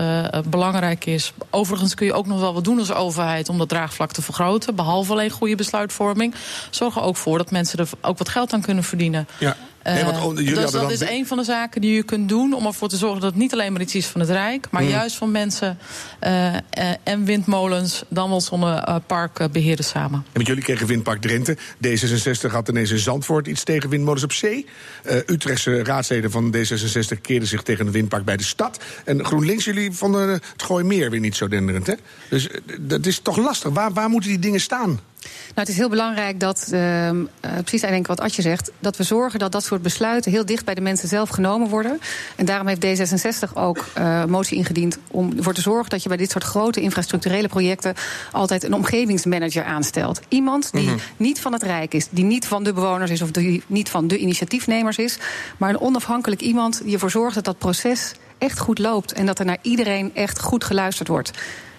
belangrijk 0.48 1.06
is. 1.06 1.32
Overigens 1.50 1.94
kun 1.94 2.06
je 2.06 2.12
ook 2.12 2.26
nog 2.26 2.40
wel 2.40 2.54
wat 2.54 2.64
doen 2.64 2.78
als 2.78 2.92
overheid 2.92 3.48
om 3.48 3.58
dat 3.58 3.68
draagvlak 3.68 4.12
te 4.12 4.22
vergroten. 4.22 4.74
Behalve 4.74 5.12
alleen 5.12 5.30
goede 5.30 5.54
besluitvorming. 5.54 6.34
Zorg 6.70 6.96
er 6.96 7.02
ook 7.02 7.16
voor 7.16 7.38
dat 7.38 7.50
mensen 7.50 7.78
er 7.78 7.88
ook 8.00 8.18
wat 8.18 8.28
geld 8.28 8.52
aan 8.52 8.60
kunnen 8.60 8.84
verdienen. 8.84 9.28
Ja. 9.38 9.56
Nee, 9.94 10.04
want, 10.04 10.16
oh, 10.24 10.34
jullie 10.36 10.54
dus 10.54 10.70
dat 10.70 10.90
is 10.90 11.00
een 11.00 11.26
van 11.26 11.36
de 11.36 11.44
zaken 11.44 11.80
die 11.80 11.94
je 11.94 12.02
kunt 12.02 12.28
doen 12.28 12.52
om 12.52 12.66
ervoor 12.66 12.88
te 12.88 12.96
zorgen 12.96 13.20
dat 13.20 13.30
het 13.30 13.40
niet 13.40 13.52
alleen 13.52 13.72
maar 13.72 13.80
iets 13.80 13.94
is 13.94 14.06
van 14.06 14.20
het 14.20 14.30
Rijk, 14.30 14.66
maar 14.70 14.82
Mm. 14.82 14.88
juist 14.88 15.16
van 15.16 15.30
mensen 15.30 15.78
eh, 16.18 16.54
eh, 16.54 16.60
en 17.02 17.24
windmolens, 17.24 18.04
dan 18.08 18.28
wel 18.30 18.40
zonneparken 18.40 19.52
beheren 19.52 19.84
samen. 19.84 20.18
En 20.32 20.38
met 20.38 20.46
jullie 20.46 20.62
kregen 20.62 20.86
Windpark 20.86 21.20
Drenthe. 21.20 21.56
D66 21.86 22.50
had 22.50 22.68
ineens 22.68 22.90
in 22.90 22.98
Zandvoort 22.98 23.46
iets 23.46 23.64
tegen 23.64 23.90
windmolens 23.90 24.24
op 24.24 24.32
zee. 24.32 24.66
Eh, 25.02 25.16
Utrechtse 25.26 25.84
raadsleden 25.84 26.30
van 26.30 26.54
D66 26.56 27.20
keerden 27.20 27.48
zich 27.48 27.62
tegen 27.62 27.86
een 27.86 27.92
windpark 27.92 28.24
bij 28.24 28.36
de 28.36 28.44
stad. 28.44 28.84
En 29.04 29.24
GroenLinks, 29.24 29.64
jullie 29.64 29.92
vonden 29.92 30.28
het 30.28 30.42
Gooimeer 30.56 31.10
weer 31.10 31.20
niet 31.20 31.36
zo 31.36 31.48
denderend, 31.48 31.86
hè? 31.86 31.94
Dus 32.30 32.48
eh, 32.48 32.60
dat 32.80 33.06
is 33.06 33.18
toch 33.18 33.36
lastig. 33.36 33.72
Waar, 33.72 33.92
waar 33.92 34.08
moeten 34.08 34.30
die 34.30 34.38
dingen 34.38 34.60
staan? 34.60 35.00
Nou, 35.46 35.54
het 35.54 35.68
is 35.68 35.76
heel 35.76 35.88
belangrijk 35.88 36.40
dat, 36.40 36.68
uh, 36.72 37.08
uh, 37.08 37.22
precies 37.40 37.82
eigenlijk 37.82 38.06
wat 38.06 38.20
Adje 38.20 38.42
zegt, 38.42 38.70
dat 38.78 38.96
we 38.96 39.02
zorgen 39.02 39.38
dat 39.38 39.52
dat 39.52 39.64
soort 39.64 39.82
besluiten 39.82 40.30
heel 40.32 40.44
dicht 40.46 40.64
bij 40.64 40.74
de 40.74 40.80
mensen 40.80 41.08
zelf 41.08 41.28
genomen 41.28 41.68
worden. 41.68 42.00
En 42.36 42.44
daarom 42.46 42.66
heeft 42.66 42.86
D66 42.86 43.52
ook 43.54 43.84
uh, 43.98 44.24
motie 44.24 44.56
ingediend 44.56 44.98
om 45.08 45.32
ervoor 45.36 45.54
te 45.54 45.60
zorgen 45.60 45.90
dat 45.90 46.02
je 46.02 46.08
bij 46.08 46.18
dit 46.18 46.30
soort 46.30 46.44
grote 46.44 46.80
infrastructurele 46.80 47.48
projecten 47.48 47.94
altijd 48.32 48.64
een 48.64 48.74
omgevingsmanager 48.74 49.64
aanstelt. 49.64 50.20
Iemand 50.28 50.72
die 50.72 50.84
Mhm. 50.86 50.96
niet 51.16 51.40
van 51.40 51.52
het 51.52 51.62
Rijk 51.62 51.94
is, 51.94 52.06
die 52.10 52.24
niet 52.24 52.46
van 52.46 52.64
de 52.64 52.72
bewoners 52.72 53.10
is 53.10 53.22
of 53.22 53.30
die 53.30 53.62
niet 53.66 53.88
van 53.88 54.08
de 54.08 54.18
initiatiefnemers 54.18 54.96
is, 54.96 55.18
maar 55.56 55.70
een 55.70 55.80
onafhankelijk 55.80 56.40
iemand 56.40 56.80
die 56.84 56.92
ervoor 56.92 57.10
zorgt 57.10 57.34
dat 57.34 57.44
dat 57.44 57.58
proces 57.58 58.12
echt 58.38 58.58
goed 58.58 58.78
loopt 58.78 59.12
en 59.12 59.26
dat 59.26 59.38
er 59.38 59.44
naar 59.44 59.58
iedereen 59.62 60.10
echt 60.14 60.40
goed 60.40 60.64
geluisterd 60.64 61.08
wordt. 61.08 61.30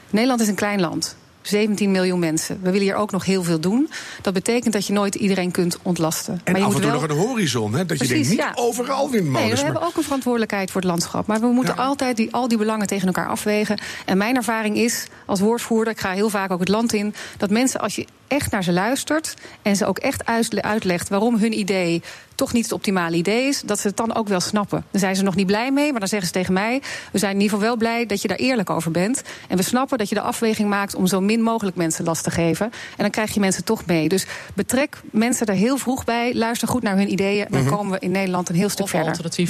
Nederland 0.10 0.42
is 0.42 0.48
een 0.48 0.56
klein 0.56 0.80
land. 0.80 1.16
17 1.48 1.92
miljoen 1.92 2.20
mensen. 2.20 2.60
We 2.62 2.66
willen 2.72 2.86
hier 2.86 2.96
ook 2.96 3.12
nog 3.12 3.26
heel 3.26 3.44
veel 3.44 3.60
doen. 3.60 3.90
Dat 4.22 4.34
betekent 4.34 4.74
dat 4.74 4.88
je 4.88 4.94
nooit 4.94 5.16
iedereen 5.16 5.52
kunt 5.52 5.78
ontlasten. 5.82 6.34
En 6.34 6.52
maar 6.52 6.62
je 6.62 6.68
af 6.68 6.76
en 6.76 6.82
toe 6.82 6.92
wel... 6.92 7.00
nog 7.00 7.10
een 7.10 7.18
horizon, 7.18 7.74
hè? 7.74 7.86
Dat 7.86 8.00
je 8.00 8.08
denkt, 8.08 8.30
niet 8.30 8.38
ja. 8.38 8.52
overal 8.56 9.10
windmolens. 9.10 9.44
Nee, 9.44 9.50
we 9.50 9.56
maar- 9.56 9.64
hebben 9.72 9.82
ook 9.90 9.98
een 9.98 10.04
verantwoordelijkheid 10.04 10.72
voor 10.72 10.82
het 10.82 10.90
landschap. 10.90 11.28
Maar 11.28 11.40
we 11.40 11.48
moeten 11.48 11.78
altijd 11.78 12.18
die, 12.18 12.34
al 12.34 12.48
die 12.48 12.58
belangen 12.58 12.88
tegen 12.88 13.08
elkaar 13.08 13.28
afwegen. 13.28 13.80
En 14.06 14.18
mijn 14.18 14.36
ervaring 14.36 14.78
is, 14.78 15.06
als 15.26 15.40
woordvoerder, 15.40 15.94
ik 15.94 16.00
ga 16.00 16.12
heel 16.12 16.30
vaak 16.30 16.52
ook 16.52 16.60
het 16.60 16.70
land 16.70 16.94
in... 16.94 17.14
dat 17.38 17.50
mensen, 17.50 17.80
als 17.80 17.96
je 17.96 18.06
echt 18.28 18.52
naar 18.52 18.64
ze 18.64 18.72
luistert... 18.72 19.34
en 19.62 19.76
ze 19.76 19.86
ook 19.86 19.98
echt 19.98 20.26
uit- 20.26 20.62
uitlegt 20.62 21.10
waarom 21.10 21.38
hun 21.38 21.60
idee 21.60 22.02
toch 22.38 22.54
niet 22.54 22.64
het 22.64 22.74
optimale 22.74 23.16
idee 23.16 23.48
is... 23.48 23.62
dat 23.66 23.80
ze 23.80 23.88
het 23.88 23.98
dan 23.98 24.16
ook 24.16 24.28
wel 24.28 24.40
snappen. 24.40 24.86
Dan 24.92 25.00
zijn 25.00 25.16
ze 25.16 25.24
nog 25.24 25.36
niet 25.36 25.46
blij 25.48 25.72
mee, 25.72 25.92
maar 25.92 26.00
dan 26.00 26.10
zeggen 26.10 26.28
ze 26.28 26.34
tegen 26.34 26.54
mij... 26.54 26.82
we 27.12 27.18
zijn 27.18 27.32
in 27.36 27.42
ieder 27.42 27.54
geval 27.58 27.68
wel 27.70 27.78
blij 27.78 28.06
dat 28.06 28.22
je 28.22 28.28
daar 28.28 28.38
eerlijk 28.38 28.70
over 28.70 28.92
bent. 28.92 29.22
En 29.48 29.58
we 29.58 29.64
snappen 29.64 29.98
dat 29.98 30.10
je 30.10 30.16
de 30.16 30.22
afweging 30.22 30.70
maakt 30.70 30.96
om 30.96 31.08
zo 31.08 31.22
min 31.22 31.42
mogelijk 31.42 31.76
mensen 31.76 32.06
last 32.06 32.24
te 32.24 32.32
geven. 32.32 32.66
En 32.66 32.72
dan 32.98 33.10
krijg 33.10 33.34
je 33.34 33.40
mensen 33.40 33.64
toch 33.64 33.86
mee. 33.86 34.10
Dus 34.10 34.26
betrek 34.54 34.98
mensen 35.12 35.46
er 35.46 35.54
heel 35.54 35.78
vroeg 35.78 36.04
bij. 36.04 36.34
Luister 36.36 36.68
goed 36.68 36.82
naar 36.82 36.98
hun 36.98 37.12
ideeën. 37.12 37.46
Dan 37.50 37.62
Mhm. 37.62 37.70
komen 37.76 37.92
we 37.92 38.00
in 38.00 38.12
Nederland 38.12 38.50
een 38.50 38.56
heel 38.56 38.70
stuk 38.70 38.88
verder. 38.90 39.08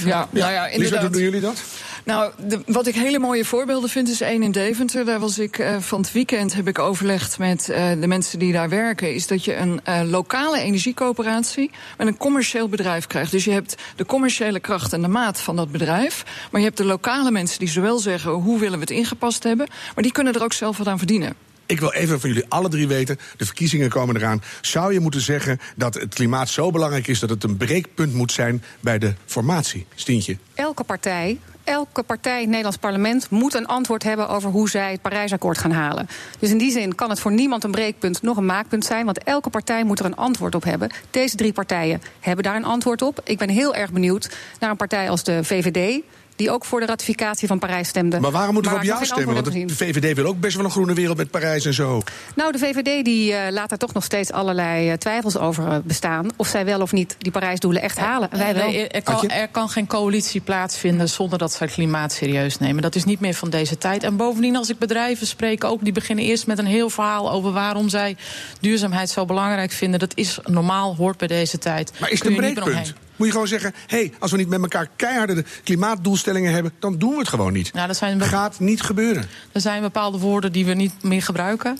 Ja, 0.09 0.27
nou 0.29 0.51
ja, 0.51 0.67
inderdaad. 0.67 1.01
hoe 1.01 1.09
doen 1.09 1.21
jullie 1.21 1.41
dat? 1.41 1.63
Nou, 2.07 2.31
de- 2.47 2.61
wat 2.65 2.87
ik 2.87 2.95
hele 2.95 3.19
mooie 3.19 3.45
voorbeelden 3.45 3.89
vind 3.89 4.09
is 4.09 4.21
één 4.21 4.43
in 4.43 4.51
Deventer. 4.51 5.05
Daar 5.05 5.19
was 5.19 5.39
ik 5.39 5.59
eh, 5.59 5.77
van 5.79 6.01
het 6.01 6.11
weekend 6.11 6.53
heb 6.53 6.67
ik 6.67 6.79
overlegd 6.79 7.37
met 7.39 7.69
eh, 7.69 7.89
de 7.99 8.07
mensen 8.07 8.39
die 8.39 8.53
daar 8.53 8.69
werken. 8.69 9.13
Is 9.13 9.27
dat 9.27 9.45
je 9.45 9.55
een 9.55 9.79
eh, 9.83 10.01
lokale 10.03 10.59
energiecoöperatie 10.59 11.71
met 11.97 12.07
een 12.07 12.17
commercieel 12.17 12.69
bedrijf 12.69 13.07
krijgt. 13.07 13.31
Dus 13.31 13.43
je 13.43 13.51
hebt 13.51 13.75
de 13.95 14.05
commerciële 14.05 14.59
kracht 14.59 14.93
en 14.93 15.01
de 15.01 15.07
maat 15.07 15.41
van 15.41 15.55
dat 15.55 15.71
bedrijf. 15.71 16.23
Maar 16.51 16.61
je 16.61 16.67
hebt 16.67 16.77
de 16.77 16.85
lokale 16.85 17.31
mensen 17.31 17.59
die 17.59 17.67
zowel 17.69 17.99
zeggen 17.99 18.31
hoe 18.31 18.59
willen 18.59 18.73
we 18.75 18.79
het 18.79 18.89
ingepast 18.89 19.43
hebben. 19.43 19.67
Maar 19.95 20.03
die 20.03 20.11
kunnen 20.11 20.33
er 20.33 20.43
ook 20.43 20.53
zelf 20.53 20.77
wat 20.77 20.87
aan 20.87 20.97
verdienen. 20.97 21.33
Ik 21.65 21.79
wil 21.79 21.91
even 21.93 22.19
van 22.19 22.29
jullie 22.29 22.45
alle 22.47 22.69
drie 22.69 22.87
weten, 22.87 23.17
de 23.37 23.45
verkiezingen 23.45 23.89
komen 23.89 24.15
eraan. 24.15 24.43
Zou 24.61 24.93
je 24.93 24.99
moeten 24.99 25.21
zeggen 25.21 25.59
dat 25.75 25.93
het 25.93 26.13
klimaat 26.13 26.49
zo 26.49 26.71
belangrijk 26.71 27.07
is... 27.07 27.19
dat 27.19 27.29
het 27.29 27.43
een 27.43 27.57
breekpunt 27.57 28.13
moet 28.13 28.31
zijn 28.31 28.63
bij 28.79 28.97
de 28.97 29.13
formatie? 29.25 29.85
Stientje. 29.95 30.37
Elke 30.53 30.83
partij, 30.83 31.39
elke 31.67 32.03
partij 32.03 32.33
in 32.33 32.39
het 32.39 32.47
Nederlands 32.47 32.77
parlement 32.77 33.29
moet 33.29 33.53
een 33.53 33.65
antwoord 33.65 34.03
hebben 34.03 34.29
over 34.29 34.49
hoe 34.49 34.69
zij 34.69 34.91
het 34.91 35.01
Parijsakkoord 35.01 35.57
gaan 35.57 35.71
halen. 35.71 36.07
Dus 36.39 36.49
in 36.49 36.57
die 36.57 36.71
zin 36.71 36.95
kan 36.95 37.09
het 37.09 37.19
voor 37.19 37.31
niemand 37.31 37.63
een 37.63 37.71
breekpunt, 37.71 38.21
nog 38.21 38.37
een 38.37 38.45
maakpunt 38.45 38.85
zijn, 38.85 39.05
want 39.05 39.23
elke 39.23 39.49
partij 39.49 39.83
moet 39.83 39.99
er 39.99 40.05
een 40.05 40.15
antwoord 40.15 40.55
op 40.55 40.63
hebben. 40.63 40.89
Deze 41.11 41.35
drie 41.35 41.53
partijen 41.53 42.01
hebben 42.19 42.43
daar 42.43 42.55
een 42.55 42.65
antwoord 42.65 43.01
op. 43.01 43.21
Ik 43.23 43.37
ben 43.37 43.49
heel 43.49 43.75
erg 43.75 43.91
benieuwd 43.91 44.37
naar 44.59 44.69
een 44.69 44.77
partij 44.77 45.09
als 45.09 45.23
de 45.23 45.43
VVD. 45.43 46.03
Die 46.37 46.51
ook 46.51 46.65
voor 46.65 46.79
de 46.79 46.85
ratificatie 46.85 47.47
van 47.47 47.59
Parijs 47.59 47.87
stemde. 47.87 48.19
Maar 48.19 48.31
waarom 48.31 48.53
moeten 48.53 48.71
we 48.71 48.77
op 48.77 48.83
jou 48.83 49.05
stemmen? 49.05 49.33
Want 49.33 49.51
de. 49.51 49.75
VVD 49.75 50.15
wil 50.15 50.25
ook 50.25 50.39
best 50.39 50.55
wel 50.55 50.65
een 50.65 50.71
groene 50.71 50.93
wereld 50.93 51.17
met 51.17 51.31
Parijs 51.31 51.65
en 51.65 51.73
zo. 51.73 52.01
Nou, 52.35 52.51
de 52.51 52.57
VVD 52.57 53.05
die, 53.05 53.33
eh, 53.33 53.51
laat 53.51 53.71
er 53.71 53.77
toch 53.77 53.93
nog 53.93 54.03
steeds 54.03 54.31
allerlei 54.31 54.89
eh, 54.89 54.97
twijfels 54.97 55.37
over 55.37 55.67
eh, 55.67 55.77
bestaan. 55.83 56.27
Of 56.35 56.47
zij 56.47 56.65
wel 56.65 56.81
of 56.81 56.91
niet 56.91 57.15
die 57.17 57.31
Parijsdoelen 57.31 57.81
echt 57.81 57.97
halen. 57.97 58.31
En 58.31 58.37
wij 58.37 58.53
wel. 58.53 58.69
Nee, 58.69 58.87
er, 58.87 59.03
kan, 59.03 59.29
er 59.29 59.47
kan 59.47 59.69
geen 59.69 59.87
coalitie 59.87 60.41
plaatsvinden 60.41 61.09
zonder 61.09 61.39
dat 61.39 61.53
ze 61.53 61.63
het 61.63 61.73
klimaat 61.73 62.11
serieus 62.11 62.59
nemen. 62.59 62.81
Dat 62.81 62.95
is 62.95 63.03
niet 63.03 63.19
meer 63.19 63.33
van 63.33 63.49
deze 63.49 63.77
tijd. 63.77 64.03
En 64.03 64.15
bovendien, 64.15 64.55
als 64.55 64.69
ik 64.69 64.77
bedrijven 64.77 65.27
spreek, 65.27 65.63
ook 65.63 65.83
die 65.83 65.93
beginnen 65.93 66.25
eerst 66.25 66.47
met 66.47 66.57
een 66.57 66.65
heel 66.65 66.89
verhaal 66.89 67.31
over 67.31 67.51
waarom 67.51 67.89
zij 67.89 68.17
duurzaamheid 68.59 69.09
zo 69.09 69.25
belangrijk 69.25 69.71
vinden. 69.71 69.99
Dat 69.99 70.11
is 70.15 70.39
normaal, 70.45 70.95
hoort 70.95 71.17
bij 71.17 71.27
deze 71.27 71.57
tijd. 71.57 71.91
Maar 71.99 72.09
is 72.09 72.19
het 72.19 72.27
een 72.27 72.35
breekpunt? 72.35 72.93
Moet 73.17 73.27
je 73.27 73.33
gewoon 73.33 73.47
zeggen, 73.47 73.73
hé, 73.87 73.97
hey, 73.97 74.13
als 74.19 74.31
we 74.31 74.37
niet 74.37 74.47
met 74.47 74.61
elkaar 74.61 74.89
keiharde 74.95 75.33
de 75.33 75.45
klimaatdoelstellingen 75.63 76.53
hebben... 76.53 76.71
dan 76.79 76.97
doen 76.97 77.11
we 77.11 77.17
het 77.17 77.27
gewoon 77.27 77.53
niet. 77.53 77.73
Nou, 77.73 77.87
dat 77.87 77.97
zijn 77.97 78.21
Gaat 78.21 78.59
niet 78.59 78.81
gebeuren. 78.81 79.25
Er 79.51 79.61
zijn 79.61 79.81
bepaalde 79.81 80.17
woorden 80.17 80.51
die 80.51 80.65
we 80.65 80.73
niet 80.73 81.03
meer 81.03 81.21
gebruiken. 81.21 81.77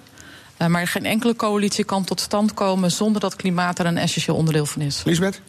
Eh, 0.57 0.67
maar 0.67 0.87
geen 0.87 1.05
enkele 1.05 1.35
coalitie 1.35 1.83
kan 1.83 2.03
tot 2.03 2.19
stand 2.19 2.53
komen 2.53 2.91
zonder 2.91 3.21
dat 3.21 3.35
klimaat 3.35 3.79
er 3.79 3.85
een 3.85 3.97
essentieel 3.97 4.35
onderdeel 4.35 4.65
van 4.65 4.81
is. 4.81 5.01
Lisbeth? 5.03 5.41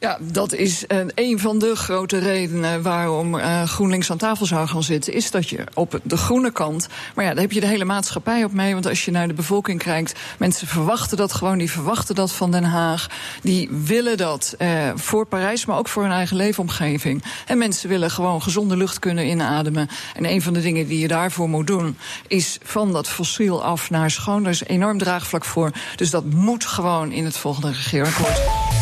Ja, 0.00 0.18
dat 0.20 0.52
is 0.52 0.84
een 1.14 1.38
van 1.38 1.58
de 1.58 1.76
grote 1.76 2.18
redenen 2.18 2.82
waarom 2.82 3.38
eh, 3.38 3.62
GroenLinks 3.62 4.10
aan 4.10 4.16
tafel 4.16 4.46
zou 4.46 4.68
gaan 4.68 4.82
zitten. 4.82 5.12
Is 5.12 5.30
dat 5.30 5.48
je 5.48 5.64
op 5.74 6.00
de 6.02 6.16
groene 6.16 6.50
kant. 6.50 6.88
Maar 7.14 7.24
ja, 7.24 7.30
daar 7.30 7.42
heb 7.42 7.52
je 7.52 7.60
de 7.60 7.66
hele 7.66 7.84
maatschappij 7.84 8.44
op 8.44 8.52
mee. 8.52 8.72
Want 8.72 8.86
als 8.86 9.04
je 9.04 9.10
naar 9.10 9.28
de 9.28 9.34
bevolking 9.34 9.82
kijkt. 9.82 10.18
Mensen 10.38 10.66
verwachten 10.66 11.16
dat 11.16 11.32
gewoon. 11.32 11.58
Die 11.58 11.70
verwachten 11.70 12.14
dat 12.14 12.32
van 12.32 12.50
Den 12.50 12.64
Haag. 12.64 13.06
Die 13.42 13.68
willen 13.70 14.16
dat 14.16 14.54
eh, 14.58 14.68
voor 14.94 15.26
Parijs, 15.26 15.66
maar 15.66 15.78
ook 15.78 15.88
voor 15.88 16.02
hun 16.02 16.12
eigen 16.12 16.36
leefomgeving. 16.36 17.24
En 17.46 17.58
mensen 17.58 17.88
willen 17.88 18.10
gewoon 18.10 18.42
gezonde 18.42 18.76
lucht 18.76 18.98
kunnen 18.98 19.26
inademen. 19.26 19.88
En 20.14 20.24
een 20.24 20.42
van 20.42 20.52
de 20.52 20.60
dingen 20.60 20.86
die 20.86 20.98
je 20.98 21.08
daarvoor 21.08 21.48
moet 21.48 21.66
doen. 21.66 21.98
is 22.26 22.58
van 22.62 22.92
dat 22.92 23.08
fossiel 23.08 23.64
af 23.64 23.90
naar 23.90 24.10
schoon. 24.10 24.42
Daar 24.42 24.52
is 24.52 24.64
enorm 24.64 24.98
draagvlak 24.98 25.44
voor. 25.44 25.70
Dus 25.96 26.10
dat 26.10 26.24
moet 26.24 26.66
gewoon 26.66 27.12
in 27.12 27.24
het 27.24 27.36
volgende 27.36 27.68
regeerakkoord. 27.68 28.79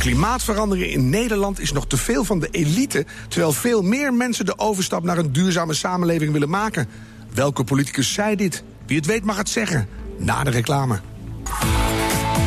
Klimaatverandering 0.00 0.92
in 0.92 1.08
Nederland 1.10 1.60
is 1.60 1.72
nog 1.72 1.86
te 1.86 1.96
veel 1.96 2.24
van 2.24 2.38
de 2.38 2.48
elite... 2.50 3.06
terwijl 3.28 3.52
veel 3.52 3.82
meer 3.82 4.14
mensen 4.14 4.46
de 4.46 4.58
overstap 4.58 5.02
naar 5.02 5.18
een 5.18 5.32
duurzame 5.32 5.74
samenleving 5.74 6.32
willen 6.32 6.48
maken. 6.50 6.88
Welke 7.34 7.64
politicus 7.64 8.12
zei 8.12 8.36
dit? 8.36 8.62
Wie 8.86 8.96
het 8.96 9.06
weet 9.06 9.24
mag 9.24 9.36
het 9.36 9.48
zeggen. 9.48 9.88
Na 10.18 10.44
de 10.44 10.50
reclame. 10.50 11.00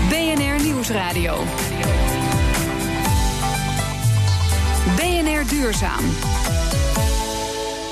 BNR 0.10 0.64
Nieuwsradio. 0.64 1.44
BNR 4.96 5.48
Duurzaam. 5.50 6.04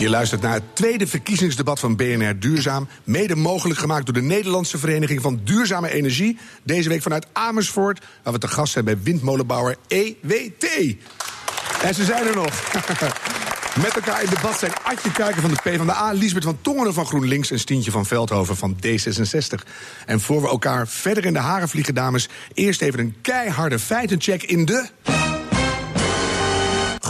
Je 0.02 0.10
luistert 0.10 0.42
naar 0.42 0.54
het 0.54 0.76
tweede 0.76 1.08
verkiezingsdebat 1.08 1.80
van 1.80 1.96
BNR 1.96 2.40
Duurzaam. 2.40 2.88
Mede 3.04 3.36
mogelijk 3.36 3.80
gemaakt 3.80 4.06
door 4.06 4.14
de 4.14 4.22
Nederlandse 4.22 4.78
Vereniging 4.78 5.22
van 5.22 5.40
Duurzame 5.44 5.90
Energie. 5.90 6.38
Deze 6.64 6.90
week 6.90 7.02
vanuit 7.02 7.28
Amersfoort, 7.34 8.06
waar 8.24 8.34
we 8.34 8.40
te 8.40 8.48
gast 8.48 8.74
zijn 8.74 8.86
bij 8.86 9.02
windmolenbouwer 9.02 9.78
EWT. 9.88 10.96
En 11.84 11.94
ze 11.96 12.06
zijn 12.06 12.28
er 12.28 12.36
nog. 12.36 12.72
Met 13.84 13.96
elkaar 13.96 14.24
in 14.24 14.30
debat 14.30 14.60
zijn 14.60 14.72
Adje 14.84 15.12
Kuiken 15.12 15.42
van 15.42 15.52
de 15.52 15.58
PvdA... 15.64 16.12
Liesbeth 16.12 16.44
van 16.44 16.58
Tongeren 16.62 16.94
van 16.94 17.06
GroenLinks 17.06 17.52
en 17.52 17.60
Stientje 17.60 17.92
van 17.92 18.06
Veldhoven 18.06 18.58
van 18.58 18.76
D66. 18.86 19.68
En 20.06 20.20
voor 20.20 20.42
we 20.42 20.48
elkaar 20.48 20.88
verder 20.88 21.26
in 21.26 21.34
de 21.34 21.40
haren 21.40 21.70
vliegen, 21.70 21.96
dames... 21.96 22.30
eerst 22.54 22.82
even 22.82 23.00
een 23.00 23.16
keiharde 23.22 23.80
feitencheck 23.80 24.44
in 24.44 24.66
de... 24.66 24.90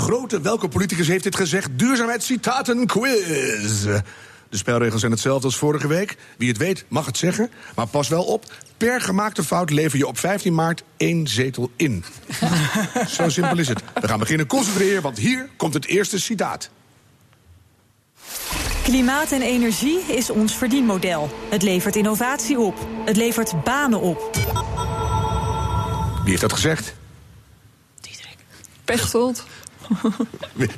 grote 0.01 0.41
welke 0.41 0.67
politicus 0.67 1.07
heeft 1.07 1.23
dit 1.23 1.35
gezegd? 1.35 1.69
Duurzaamheidscitaten 1.73 2.85
quiz. 2.85 3.83
De 4.49 4.57
spelregels 4.57 4.99
zijn 4.99 5.11
hetzelfde 5.11 5.45
als 5.45 5.57
vorige 5.57 5.87
week. 5.87 6.17
Wie 6.37 6.47
het 6.47 6.57
weet 6.57 6.85
mag 6.87 7.05
het 7.05 7.17
zeggen. 7.17 7.49
Maar 7.75 7.87
pas 7.87 8.07
wel 8.07 8.23
op, 8.23 8.45
per 8.77 9.01
gemaakte 9.01 9.43
fout 9.43 9.69
lever 9.69 9.97
je 9.97 10.07
op 10.07 10.17
15 10.17 10.53
maart 10.53 10.83
één 10.97 11.27
zetel 11.27 11.71
in. 11.75 12.03
Zo 13.17 13.29
simpel 13.29 13.57
is 13.57 13.67
het. 13.67 13.83
We 14.01 14.07
gaan 14.07 14.19
beginnen 14.19 14.47
concentreren, 14.47 15.01
want 15.01 15.17
hier 15.17 15.49
komt 15.57 15.73
het 15.73 15.85
eerste 15.85 16.19
citaat. 16.19 16.69
Klimaat 18.83 19.31
en 19.31 19.41
energie 19.41 19.99
is 19.99 20.29
ons 20.29 20.55
verdienmodel. 20.55 21.29
Het 21.49 21.61
levert 21.61 21.95
innovatie 21.95 22.59
op. 22.59 22.87
Het 23.05 23.17
levert 23.17 23.63
banen 23.63 24.01
op. 24.01 24.29
Wie 26.21 26.29
heeft 26.29 26.41
dat 26.41 26.53
gezegd? 26.53 26.93
Pechtold. 28.85 29.43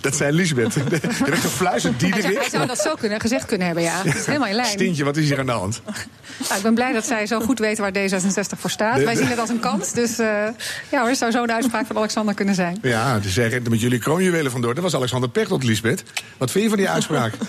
Dat 0.01 0.15
zei 0.15 0.31
Lisbeth. 0.31 0.73
Je 0.73 0.83
werd 0.89 1.39
gefluisterd, 1.39 2.01
Hij 2.01 2.21
zou, 2.21 2.33
hij 2.35 2.49
zou 2.49 2.67
dat 2.67 2.79
zo 2.79 2.95
kunnen, 2.95 3.19
gezegd 3.19 3.45
kunnen 3.45 3.65
hebben, 3.65 3.83
ja. 3.83 4.03
Dat 4.03 4.15
is 4.15 4.25
helemaal 4.25 4.47
in 4.47 4.55
lijn. 4.55 4.67
Stintje, 4.67 5.03
wat 5.03 5.17
is 5.17 5.27
hier 5.27 5.39
aan 5.39 5.45
de 5.45 5.51
hand? 5.51 5.81
Nou, 5.85 6.55
ik 6.55 6.61
ben 6.63 6.73
blij 6.73 6.93
dat 6.93 7.05
zij 7.05 7.27
zo 7.27 7.39
goed 7.39 7.59
weten 7.59 7.83
waar 7.83 7.91
D66 7.91 8.59
voor 8.59 8.69
staat. 8.69 8.97
De- 8.97 9.03
Wij 9.03 9.13
de- 9.13 9.19
zien 9.19 9.29
het 9.29 9.39
als 9.39 9.49
een 9.49 9.59
kans. 9.59 9.91
Dus 9.91 10.19
eh, 10.19 10.27
ja 10.91 10.99
hoor, 10.99 11.07
het 11.09 11.17
zou 11.17 11.31
zo 11.31 11.45
de 11.45 11.53
uitspraak 11.53 11.85
van 11.85 11.97
Alexander 11.97 12.33
kunnen 12.35 12.55
zijn. 12.55 12.77
Ja, 12.81 13.19
dus 13.19 13.35
rent 13.35 13.65
er 13.65 13.69
met 13.71 13.81
jullie 13.81 13.99
kroonjuwelen 13.99 14.51
vandoor. 14.51 14.73
Dat 14.73 14.83
was 14.83 14.95
Alexander 14.95 15.29
Pechtold, 15.29 15.63
Lisbeth. 15.63 16.03
Wat 16.37 16.51
vind 16.51 16.63
je 16.63 16.69
van 16.69 16.79
die 16.79 16.89
uitspraak? 16.89 17.33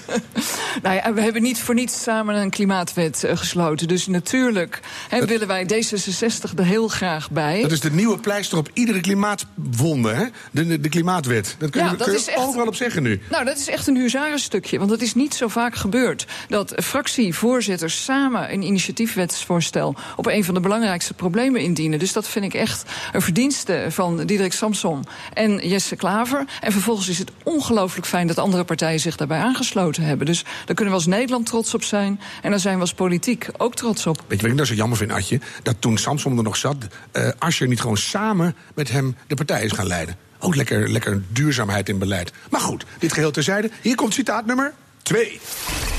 Nou 0.82 0.94
ja, 0.94 1.12
we 1.12 1.20
hebben 1.20 1.42
niet 1.42 1.58
voor 1.60 1.74
niets 1.74 2.02
samen 2.02 2.34
een 2.36 2.50
klimaatwet 2.50 3.24
eh, 3.24 3.36
gesloten. 3.36 3.88
Dus 3.88 4.06
natuurlijk 4.06 4.80
hè, 5.08 5.26
willen 5.26 5.46
wij 5.46 5.64
D66 5.64 6.54
er 6.56 6.64
heel 6.64 6.88
graag 6.88 7.30
bij. 7.30 7.62
Dat 7.62 7.72
is 7.72 7.80
de 7.80 7.90
nieuwe 7.90 8.18
pleister 8.18 8.58
op 8.58 8.70
iedere 8.72 9.00
klimaatwonde, 9.00 10.12
hè? 10.12 10.24
De, 10.50 10.80
de, 10.80 10.88
klimaatwet. 10.88 11.56
Dat 11.58 11.70
kun 11.70 11.80
je, 11.80 11.86
Ja, 11.86 11.92
dat 11.94 12.02
kun 12.02 12.12
je 12.12 12.18
is 12.18 12.28
echt- 12.28 12.38
overal 12.38 12.66
op 12.66 12.74
zeggen 12.74 13.02
nu. 13.02 13.20
Nou, 13.30 13.44
dat 13.44 13.58
is 13.58 13.68
echt 13.68 13.86
een 13.86 13.96
huzarenstukje. 13.96 14.78
Want 14.78 14.90
het 14.90 15.02
is 15.02 15.14
niet 15.14 15.34
zo 15.34 15.48
vaak 15.48 15.74
gebeurd 15.74 16.26
dat 16.48 16.72
fractievoorzitters 16.82 18.04
samen 18.04 18.52
een 18.52 18.62
initiatiefwetsvoorstel 18.62 19.94
op 20.16 20.26
een 20.26 20.44
van 20.44 20.54
de 20.54 20.60
belangrijkste 20.60 21.14
problemen 21.14 21.60
indienen. 21.60 21.98
Dus 21.98 22.12
dat 22.12 22.28
vind 22.28 22.44
ik 22.44 22.54
echt 22.54 22.82
een 23.12 23.22
verdienste 23.22 23.86
van 23.88 24.16
Diederik 24.26 24.52
Samson 24.52 25.04
en 25.32 25.68
Jesse 25.68 25.96
Klaver. 25.96 26.44
En 26.60 26.72
vervolgens 26.72 27.08
is 27.08 27.18
het 27.18 27.30
ongelooflijk 27.42 28.06
fijn 28.06 28.26
dat 28.26 28.38
andere 28.38 28.64
partijen 28.64 29.00
zich 29.00 29.16
daarbij 29.16 29.38
aangesloten 29.40 30.02
hebben. 30.02 30.26
Dus 30.26 30.44
daar 30.64 30.75
kunnen 30.75 30.94
we 30.94 31.00
als 31.00 31.06
Nederland 31.06 31.47
trots 31.47 31.75
op 31.75 31.83
zijn. 31.83 32.21
En 32.42 32.50
daar 32.50 32.61
zijn 32.61 32.75
we 32.75 32.80
als 32.80 32.94
politiek 32.94 33.49
ook 33.56 33.75
trots 33.75 34.06
op. 34.06 34.16
Weet 34.16 34.26
je 34.28 34.37
wat 34.37 34.50
ik 34.50 34.54
nou 34.54 34.66
zo 34.66 34.75
jammer 34.75 34.99
vind, 34.99 35.12
Adje? 35.12 35.40
Dat 35.62 35.75
toen 35.78 35.99
Samson 35.99 36.37
er 36.37 36.42
nog 36.42 36.56
zat, 36.56 36.76
eh 37.12 37.28
Asscher 37.38 37.68
niet 37.68 37.80
gewoon 37.80 37.97
samen 37.97 38.56
met 38.75 38.90
hem 38.90 39.16
de 39.26 39.35
partij 39.35 39.64
is 39.64 39.73
gaan 39.73 39.87
leiden. 39.87 40.16
Ook 40.38 40.54
lekker, 40.54 40.90
lekker 40.90 41.23
duurzaamheid 41.28 41.88
in 41.88 41.99
beleid. 41.99 42.33
Maar 42.50 42.61
goed, 42.61 42.85
dit 42.99 43.12
geheel 43.12 43.30
terzijde. 43.30 43.71
Hier 43.80 43.94
komt 43.94 44.14
citaat 44.14 44.47
nummer 44.47 44.75
2. 45.02 45.40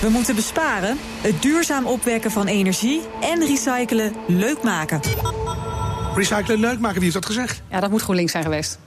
We 0.02 0.10
moeten 0.10 0.36
besparen, 0.36 0.98
het 1.22 1.42
duurzaam 1.42 1.86
opwekken 1.86 2.32
van 2.32 2.48
energie 2.48 3.02
en 3.22 3.46
recyclen 3.46 4.14
leuk 4.28 4.64
maken. 4.64 5.02
Recyclen 6.16 6.60
leuk 6.60 6.80
maken, 6.80 6.96
wie 6.96 7.04
heeft 7.04 7.14
dat 7.14 7.26
gezegd? 7.26 7.62
Ja, 7.72 7.80
dat 7.80 7.90
moet 7.90 8.02
GroenLinks 8.02 8.32
zijn 8.32 8.44
geweest. 8.44 8.80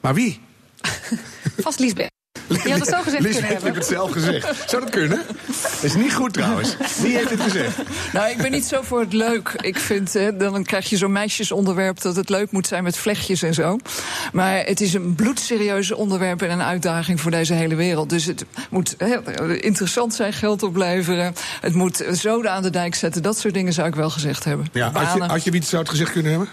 Maar 0.00 0.14
wie? 0.14 0.40
Vast 1.64 1.78
Liesbeth. 1.78 2.13
Die 2.46 2.72
had 2.72 2.80
het 2.80 2.88
zo 2.88 3.02
gezegd 3.02 3.22
kunnen 3.22 3.44
heeft 3.44 3.74
het 3.74 3.86
zelf 3.86 4.10
gezegd. 4.10 4.68
Zou 4.70 4.82
dat 4.82 4.90
kunnen? 4.90 5.22
Dat 5.46 5.82
is 5.82 5.94
niet 5.94 6.14
goed 6.14 6.32
trouwens. 6.32 6.76
Wie 7.00 7.16
heeft 7.16 7.30
het 7.30 7.40
gezegd? 7.40 7.76
Nou, 8.12 8.30
ik 8.30 8.36
ben 8.36 8.50
niet 8.50 8.64
zo 8.64 8.82
voor 8.82 9.00
het 9.00 9.12
leuk. 9.12 9.54
Ik 9.60 9.78
vind, 9.78 10.12
hè, 10.12 10.36
dan 10.36 10.64
krijg 10.64 10.90
je 10.90 10.96
zo'n 10.96 11.12
meisjesonderwerp 11.12 12.00
dat 12.00 12.16
het 12.16 12.28
leuk 12.28 12.50
moet 12.50 12.66
zijn 12.66 12.82
met 12.82 12.96
vlechtjes 12.96 13.42
en 13.42 13.54
zo. 13.54 13.78
Maar 14.32 14.64
het 14.64 14.80
is 14.80 14.94
een 14.94 15.14
bloedserieus 15.14 15.92
onderwerp 15.92 16.42
en 16.42 16.50
een 16.50 16.62
uitdaging 16.62 17.20
voor 17.20 17.30
deze 17.30 17.54
hele 17.54 17.74
wereld. 17.74 18.10
Dus 18.10 18.24
het 18.24 18.44
moet 18.70 18.94
hè, 18.98 19.16
interessant 19.60 20.14
zijn, 20.14 20.32
geld 20.32 20.62
opleveren. 20.62 21.34
Het 21.60 21.74
moet 21.74 22.04
zoden 22.10 22.50
aan 22.50 22.62
de 22.62 22.70
dijk 22.70 22.94
zetten. 22.94 23.22
Dat 23.22 23.38
soort 23.38 23.54
dingen 23.54 23.72
zou 23.72 23.88
ik 23.88 23.94
wel 23.94 24.10
gezegd 24.10 24.44
hebben. 24.44 24.66
Ja, 24.72 24.90
had 24.92 25.14
je, 25.14 25.22
had 25.22 25.44
je 25.44 25.50
wie 25.50 25.60
het 25.60 25.68
zou 25.68 25.82
het 25.82 25.90
gezegd 25.90 26.12
kunnen 26.12 26.30
hebben? 26.30 26.48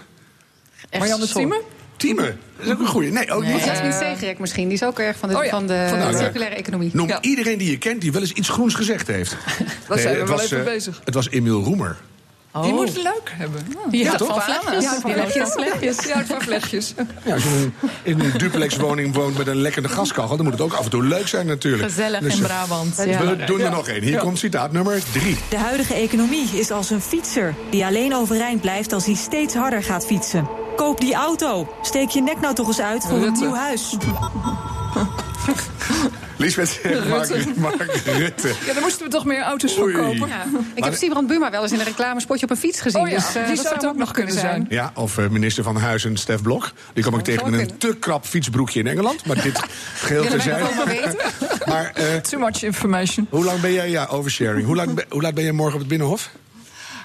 Echt 0.90 1.00
Marianne 1.00 1.26
sorry. 1.26 1.60
Tieme. 2.02 2.34
Dat 2.56 2.66
is 2.66 2.72
ook 2.72 2.78
een 2.78 2.86
goeie. 2.86 3.10
Nee, 3.12 3.30
ook 3.32 3.44
niet. 3.44 3.64
Jasmin 3.64 3.92
Segerek 3.92 4.38
misschien, 4.38 4.64
die 4.64 4.72
is 4.76 4.84
ook 4.84 4.98
erg 4.98 5.16
van 5.18 5.28
de, 5.28 5.36
Oh 5.36 5.44
ja, 5.44 5.50
van 5.50 5.66
de 5.66 5.86
van 5.88 6.12
de- 6.12 6.18
circulaire 6.18 6.56
economie. 6.56 6.90
Noem 6.92 7.08
Ja. 7.08 7.20
iedereen 7.20 7.58
die 7.58 7.70
je 7.70 7.78
kent 7.78 8.00
die 8.00 8.12
wel 8.12 8.20
eens 8.20 8.32
iets 8.32 8.48
groens 8.48 8.74
gezegd 8.74 9.06
heeft. 9.06 9.36
Daar 9.88 9.98
zijn 9.98 10.14
we 10.14 10.18
wel 10.24 10.26
was, 10.36 10.42
even 10.44 10.58
eh, 10.58 10.64
bezig. 10.64 11.00
Het 11.04 11.14
was 11.14 11.30
Emiel 11.30 11.62
Roemer. 11.62 11.96
Die 12.62 12.72
moet 12.72 12.88
het 12.88 13.02
leuk 13.02 13.32
hebben. 13.36 13.66
Die 13.90 14.04
houdt 14.06 14.18
toch? 14.18 14.28
van 14.28 14.42
vlechtjes. 14.42 14.84
Ja, 14.84 15.00
van 15.00 15.10
vlechtjes. 15.10 16.10
houdt 16.12 16.26
van 16.28 16.40
vlechtjes. 16.40 16.94
Ja, 17.24 17.32
als 17.34 17.42
je 17.42 17.48
in 17.48 17.72
een, 17.80 17.90
in 18.02 18.20
een 18.20 18.38
duplexwoning 18.38 19.14
woont 19.14 19.38
met 19.38 19.46
een 19.46 19.56
lekkere 19.60 19.88
gaskachel... 19.88 20.36
dan 20.36 20.44
moet 20.44 20.52
het 20.54 20.62
ook 20.62 20.72
af 20.72 20.84
en 20.84 20.90
toe 20.90 21.02
leuk 21.04 21.28
zijn 21.28 21.46
natuurlijk. 21.46 21.82
Gezellig 21.82 22.20
Dus, 22.20 22.34
in 22.36 22.40
eh, 22.42 22.46
Brabant. 22.46 22.96
We 22.96 23.08
Ja. 23.08 23.46
doen 23.46 23.60
er 23.60 23.70
nog 23.70 23.88
één. 23.88 24.02
Hier 24.02 24.18
komt 24.18 24.38
citaat 24.38 24.72
nummer 24.72 25.02
drie. 25.12 25.36
De 25.48 25.56
huidige 25.56 25.94
economie 25.94 26.48
is 26.52 26.70
als 26.70 26.90
een 26.90 27.00
fietser 27.00 27.54
die 27.70 27.84
alleen 27.84 28.14
overeind 28.14 28.60
blijft 28.60 28.92
als 28.92 29.04
hij 29.06 29.14
steeds 29.14 29.54
harder 29.54 29.82
gaat 29.82 30.06
fietsen. 30.06 30.48
Koop 30.76 31.00
die 31.00 31.14
auto. 31.14 31.74
Steek 31.82 32.08
je 32.08 32.22
nek 32.22 32.40
nou 32.40 32.54
toch 32.54 32.66
eens 32.66 32.80
uit 32.80 33.02
voor 33.02 33.12
een 33.16 33.22
Rutte. 33.22 33.40
nieuw 33.40 33.54
huis. 33.54 33.96
Lisbeth 36.36 36.68
zegt 36.68 37.08
Mark, 37.08 37.28
Rutte. 37.28 37.60
Mark 37.60 37.92
Rutte. 38.04 38.52
Ja, 38.66 38.72
daar 38.72 38.82
moesten 38.82 39.04
we 39.04 39.10
toch 39.12 39.24
meer 39.24 39.42
auto's 39.42 39.78
Oei. 39.78 39.94
kopen. 39.94 40.28
Ja. 40.28 40.44
Ik 40.74 40.84
heb 40.84 40.94
Sibrand 40.94 41.26
Buma 41.26 41.50
wel 41.50 41.62
eens 41.62 41.72
in 41.72 41.78
een 41.78 41.84
reclamespotje 41.84 42.44
op 42.44 42.50
een 42.50 42.56
fiets 42.56 42.80
gezien. 42.80 43.00
Oh 43.00 43.08
ja, 43.08 43.14
dus, 43.14 43.34
eh, 43.34 43.46
die 43.46 43.54
dat 43.56 43.64
zou 43.64 43.74
het 43.74 43.86
ook 43.86 43.96
nog 43.96 44.10
kunnen 44.10 44.34
zijn. 44.34 44.66
Ja, 44.68 44.92
of 44.94 45.18
eh, 45.18 45.28
minister 45.28 45.64
van 45.64 45.76
Huizen 45.76 46.16
Stef 46.16 46.42
Blok. 46.42 46.72
Die 46.92 47.02
kwam 47.02 47.18
ik 47.18 47.24
tegen 47.24 47.40
zou 47.40 47.50
met 47.50 47.70
een 47.70 47.78
te 47.78 47.96
krap 47.96 48.26
fietsbroekje 48.26 48.80
in 48.80 48.86
Engeland. 48.86 49.26
Maar 49.26 49.42
dit 49.42 49.62
geheel 49.94 50.24
terzijde. 50.24 50.84
weten? 50.86 51.16
Maar 51.66 51.92
eh, 51.94 52.16
Too 52.16 52.40
much 52.40 52.62
information. 52.62 53.26
hoe 53.30 53.44
lang 53.44 53.60
ben 53.60 53.72
jij... 53.72 53.90
Ja, 53.90 54.06
oversharing. 54.06 54.66
Hoe, 54.66 54.76
lang, 54.76 55.04
hoe 55.08 55.22
laat 55.22 55.34
ben 55.34 55.44
je 55.44 55.52
morgen 55.52 55.74
op 55.74 55.80
het 55.80 55.88
Binnenhof? 55.88 56.30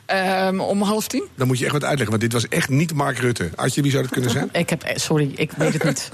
Ehm, 0.05 0.59
om 0.59 0.81
half 0.81 1.07
tien? 1.07 1.23
Dan 1.35 1.47
moet 1.47 1.57
je 1.57 1.63
echt 1.63 1.73
wat 1.73 1.83
uitleggen, 1.83 2.09
want 2.09 2.21
dit 2.21 2.33
was 2.33 2.47
echt 2.47 2.69
niet 2.69 2.93
Mark 2.93 3.17
Rutte. 3.17 3.49
Artje, 3.55 3.81
wie 3.81 3.91
zou 3.91 4.03
dat 4.03 4.11
kunnen 4.11 4.31
zijn? 4.31 4.49
Ik 4.51 4.69
heb, 4.69 4.83
sorry, 4.95 5.31
ik 5.35 5.51
weet 5.51 5.73
het 5.73 5.83
niet. 5.83 6.09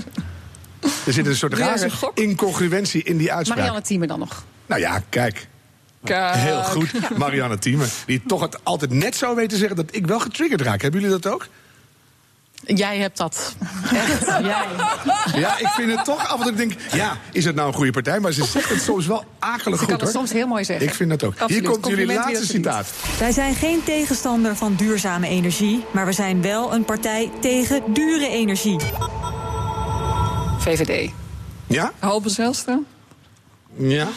Er 1.06 1.13
zit 1.13 1.26
een 1.26 1.36
soort 1.36 1.54
rare 1.54 1.89
incongruentie 2.13 3.04
in 3.04 3.17
die 3.17 3.34
uitspraak. 3.34 3.58
Marianne 3.58 3.82
Thieme 3.86 4.08
dan 4.08 4.19
nog. 4.19 4.43
Nou 4.65 4.82
ja, 4.82 5.04
kijk. 5.10 5.48
Kijk. 6.04 6.36
Heel 6.36 6.63
goed. 6.63 7.17
Marianne 7.17 7.60
Thieme. 7.60 7.86
Die 8.06 8.22
toch 8.28 8.41
het 8.41 8.63
altijd 8.63 8.91
net 8.91 9.15
zou 9.15 9.36
weten 9.36 9.58
zeggen 9.58 9.76
dat 9.76 9.86
ik 9.91 10.08
wel 10.08 10.19
getriggerd 10.19 10.62
raak. 10.62 10.82
Hebben 10.82 11.02
jullie 11.02 11.19
dat 11.19 11.34
ook? 11.34 11.48
Jij 12.65 12.98
hebt 12.98 13.17
dat. 13.17 13.56
Echt, 13.93 14.26
jij. 14.46 14.65
Ja, 15.36 15.58
ik 15.60 15.67
vind 15.67 15.96
het 15.96 16.06
toch 16.06 16.28
af 16.28 16.39
en 16.39 16.46
toe 16.46 16.56
denk 16.56 16.74
ja, 16.91 17.17
is 17.32 17.46
het 17.46 17.56
nou 17.56 17.67
een 17.67 17.74
goede 17.74 17.91
partij? 17.91 18.19
Maar 18.19 18.32
ze 18.32 18.46
zegt 18.46 18.69
het 18.69 18.82
soms 18.82 19.08
wel 19.08 19.26
akelig 19.39 19.63
Ze 19.63 19.69
goed 19.69 19.80
kan 19.80 19.93
het 19.93 20.02
hoor. 20.02 20.12
soms 20.12 20.32
heel 20.32 20.48
mooi 20.48 20.63
zeggen. 20.63 20.88
Ik 20.88 20.93
vind 20.93 21.10
dat 21.10 21.24
ook. 21.24 21.32
Absoluut. 21.32 21.62
Hier 21.62 21.72
komt 21.72 21.88
jullie 21.88 22.06
laatste 22.06 22.46
citaat. 22.46 22.88
Wij 23.19 23.32
zijn 23.32 23.56
geen 23.56 23.84
tegenstander 23.84 24.56
van 24.56 24.76
duurzame 24.76 25.28
energie, 25.28 25.84
maar 25.91 26.06
we 26.06 26.12
zijn 26.12 26.41
wel 26.41 26.74
een 26.74 26.86
partij 26.86 27.32
tegen 27.41 27.84
dure 27.93 28.28
energie. 28.28 28.78
VVD. 30.63 31.12
Ja? 31.67 31.91
Halbe 31.99 32.30
Zijlstra? 32.30 32.80
Ja? 33.78 34.08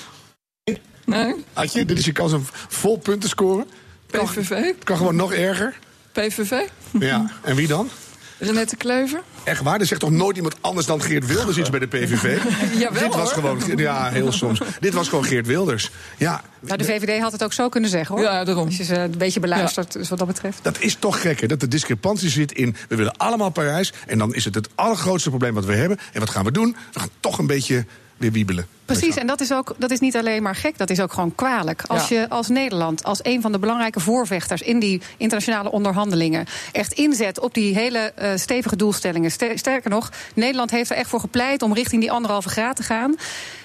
Nee? 1.04 1.34
Adje, 1.52 1.84
dit 1.84 1.98
is 1.98 2.04
je 2.04 2.12
kans 2.12 2.32
om 2.32 2.42
vol 2.68 2.96
punten 2.96 3.20
te 3.20 3.28
scoren. 3.28 3.66
PVV? 4.06 4.48
Het 4.48 4.84
kan 4.84 4.96
gewoon 4.96 5.16
nog 5.16 5.32
erger. 5.32 5.78
PVV? 6.12 6.52
Ja. 7.00 7.30
En 7.42 7.56
wie 7.56 7.66
dan? 7.66 7.90
Renette 8.38 8.76
Kleuver? 8.76 9.22
Echt 9.44 9.62
waar? 9.62 9.80
Er 9.80 9.86
zegt 9.86 10.00
toch 10.00 10.10
nooit 10.10 10.36
iemand 10.36 10.54
anders 10.60 10.86
dan 10.86 11.02
Geert 11.02 11.26
Wilders 11.26 11.56
iets 11.58 11.70
bij 11.70 11.78
de 11.80 11.86
PVV? 11.86 12.38
Jawel, 12.78 13.02
Dit 13.02 13.14
was 13.14 13.32
hoor. 13.32 13.60
gewoon, 13.60 13.78
ja, 13.78 14.10
heel 14.10 14.32
soms. 14.32 14.60
Dit 14.80 14.94
was 14.94 15.08
gewoon 15.08 15.24
Geert 15.24 15.46
Wilders. 15.46 15.90
Ja, 16.16 16.42
Nou, 16.60 16.78
de 16.78 16.84
VVD 16.84 17.20
had 17.20 17.32
het 17.32 17.44
ook 17.44 17.52
zo 17.52 17.68
kunnen 17.68 17.90
zeggen, 17.90 18.14
hoor. 18.14 18.24
Ja, 18.24 18.44
daarom. 18.44 18.66
Als 18.66 18.76
je 18.76 18.84
ze 18.84 18.98
een 18.98 19.18
beetje 19.18 19.40
beluistert, 19.40 19.92
dus 19.92 20.08
wat 20.08 20.18
dat 20.18 20.26
betreft. 20.26 20.58
Dat 20.62 20.80
is 20.80 20.94
toch 20.94 21.20
gek, 21.20 21.40
hè? 21.40 21.46
Dat 21.46 21.60
de 21.60 21.68
discrepantie 21.68 22.28
zit 22.30 22.52
in... 22.52 22.76
we 22.88 22.96
willen 22.96 23.16
allemaal 23.16 23.50
Parijs 23.50 23.92
en 24.06 24.18
dan 24.18 24.34
is 24.34 24.44
het 24.44 24.54
het 24.54 24.68
allergrootste 24.74 25.28
probleem 25.28 25.54
wat 25.54 25.64
we 25.64 25.74
hebben. 25.74 25.98
En 26.12 26.20
wat 26.20 26.30
gaan 26.30 26.44
we 26.44 26.50
doen? 26.52 26.76
We 26.92 27.00
gaan 27.00 27.10
toch 27.20 27.38
een 27.38 27.46
beetje 27.46 27.84
weer 28.16 28.32
wiebelen. 28.32 28.66
Precies, 28.84 29.16
en 29.16 29.26
dat 29.26 29.40
is, 29.40 29.52
ook, 29.52 29.74
dat 29.78 29.90
is 29.90 30.00
niet 30.00 30.16
alleen 30.16 30.42
maar 30.42 30.54
gek, 30.54 30.78
dat 30.78 30.90
is 30.90 31.00
ook 31.00 31.12
gewoon 31.12 31.34
kwalijk. 31.34 31.82
Als 31.86 32.08
Ja. 32.08 32.20
je 32.20 32.28
als 32.28 32.48
Nederland, 32.48 33.04
als 33.04 33.18
een 33.22 33.40
van 33.40 33.52
de 33.52 33.58
belangrijke 33.58 34.00
voorvechters 34.00 34.62
in 34.62 34.78
die 34.78 35.00
internationale 35.16 35.70
onderhandelingen, 35.70 36.46
echt 36.72 36.92
inzet 36.92 37.40
op 37.40 37.54
die 37.54 37.74
hele 37.74 37.98
eh, 37.98 38.30
stevige 38.36 38.76
doelstellingen. 38.76 39.30
Ster- 39.30 39.58
Sterker 39.58 39.90
nog, 39.90 40.10
Nederland 40.34 40.70
heeft 40.70 40.90
er 40.90 40.96
echt 40.96 41.08
voor 41.08 41.20
gepleit 41.20 41.62
om 41.62 41.74
richting 41.74 42.00
die 42.00 42.10
anderhalve 42.12 42.48
graad 42.48 42.76
te 42.76 42.82
gaan. 42.82 43.14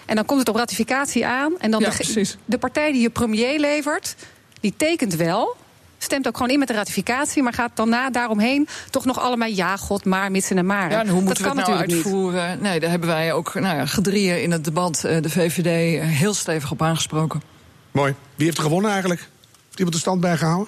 En 0.05 0.15
dan 0.15 0.25
komt 0.25 0.39
het 0.39 0.49
op 0.49 0.55
ratificatie 0.55 1.25
aan. 1.25 1.53
En 1.59 1.71
dan 1.71 1.79
Ja, 1.79 1.89
de, 1.89 2.25
de 2.45 2.57
partij 2.57 2.91
die 2.91 3.01
je 3.01 3.09
premier 3.09 3.59
levert, 3.59 4.15
die 4.59 4.73
tekent 4.77 5.15
wel. 5.15 5.55
Stemt 6.03 6.27
ook 6.27 6.37
gewoon 6.37 6.51
in 6.51 6.59
met 6.59 6.67
de 6.67 6.73
ratificatie, 6.73 7.43
maar 7.43 7.53
gaat 7.53 7.71
daarna 7.73 8.09
daaromheen 8.09 8.67
toch 8.89 9.05
nog 9.05 9.19
allemaal 9.19 9.47
ja, 9.47 9.77
god, 9.77 10.05
maar, 10.05 10.31
mitsen 10.31 10.57
en 10.57 10.65
maren. 10.65 10.91
Ja, 10.91 10.99
en 10.99 11.07
hoe 11.07 11.15
dat 11.15 11.23
moeten 11.23 11.43
we 11.43 11.49
kan 11.49 11.57
het 11.57 11.67
nou 11.67 11.79
natuurlijk 11.79 12.05
niet. 12.05 12.13
uitvoeren? 12.13 12.61
Nee, 12.61 12.79
daar 12.79 12.89
hebben 12.89 13.09
wij 13.09 13.33
ook 13.33 13.53
nou 13.53 13.75
ja, 13.77 13.85
gedrieën 13.85 14.41
in 14.41 14.51
het 14.51 14.63
debat 14.63 15.03
eh, 15.03 15.21
de 15.21 15.29
VVD 15.29 16.01
heel 16.03 16.33
stevig 16.33 16.71
op 16.71 16.81
aangesproken. 16.81 17.41
Mooi. 17.91 18.15
Wie 18.35 18.45
heeft 18.45 18.57
er 18.57 18.63
gewonnen 18.63 18.91
eigenlijk? 18.91 19.21
Heeft 19.65 19.75
iemand 19.77 19.95
de 19.95 20.01
stand 20.01 20.21
bijgehouden? 20.21 20.67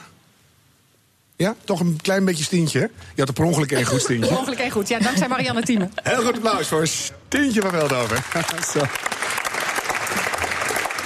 Ja, 1.35 1.55
toch 1.63 1.79
een 1.79 1.99
klein 2.01 2.25
beetje 2.25 2.43
stientje. 2.43 2.79
hè? 2.79 2.85
Je 2.85 2.91
had 3.15 3.27
er 3.27 3.33
per 3.33 3.43
ongeluk 3.45 3.71
een 3.71 3.85
goed 3.85 4.01
stientje. 4.07 4.31
Mogelijk 4.31 4.61
en 4.61 4.71
goed. 4.71 4.87
Ja, 4.87 4.99
dankzij 4.99 5.27
Marianne 5.27 5.61
Thieme. 5.63 5.89
Heel 6.03 6.23
goed 6.23 6.35
applaus 6.35 6.67
voor 6.67 6.87
Stef 6.87 7.13
Tintje 7.27 7.61
van 7.61 7.69
Veldhoven. 7.71 8.17
Zo. 8.73 8.81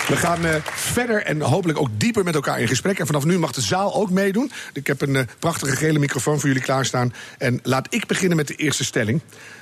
We 0.07 0.15
gaan 0.15 0.45
uh, 0.45 0.55
verder 0.63 1.23
en 1.23 1.41
hopelijk 1.41 1.79
ook 1.79 1.89
dieper 1.97 2.23
met 2.23 2.35
elkaar 2.35 2.59
in 2.59 2.67
gesprek. 2.67 2.99
En 2.99 3.05
vanaf 3.05 3.25
nu 3.25 3.39
mag 3.39 3.51
de 3.51 3.61
zaal 3.61 3.95
ook 3.95 4.09
meedoen. 4.09 4.51
Ik 4.73 4.87
heb 4.87 5.01
een 5.01 5.15
uh, 5.15 5.21
prachtige 5.39 5.75
gele 5.75 5.99
microfoon 5.99 6.39
voor 6.39 6.47
jullie 6.47 6.63
klaarstaan. 6.63 7.13
En 7.37 7.59
laat 7.63 7.93
ik 7.93 8.05
beginnen 8.05 8.37
met 8.37 8.47
de 8.47 8.55
eerste 8.55 8.83
stelling. 8.83 9.21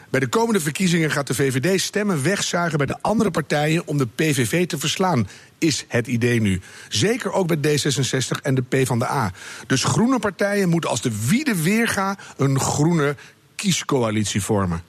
Bij 0.10 0.20
de 0.20 0.28
komende 0.28 0.60
verkiezingen 0.60 1.12
gaat 1.12 1.28
de 1.28 1.34
VVD 1.34 1.82
stemmen 1.82 2.24
wegzuigen 2.24 2.78
bij 2.78 2.88
de 2.88 2.98
andere 3.02 3.32
partijen 3.32 3.88
om 3.88 3.98
de 3.98 4.08
PVV 4.08 4.68
te 4.68 4.78
verslaan, 4.78 5.28
is 5.58 5.86
het 5.88 6.08
idee 6.08 6.42
nu. 6.42 6.62
Zeker 6.90 7.32
ook 7.32 7.48
bij 7.48 7.78
D66 7.78 8.42
en 8.42 8.56
de 8.56 8.62
PvdA. 8.62 9.32
Dus 9.68 9.84
groene 9.84 10.20
partijen 10.20 10.70
moeten 10.70 10.90
als 10.90 11.02
de 11.02 11.28
wiede 11.28 11.62
weerga 11.62 12.18
een 12.38 12.60
groene 12.60 13.16
kiescoalitie 13.56 14.42
vormen. 14.42 14.84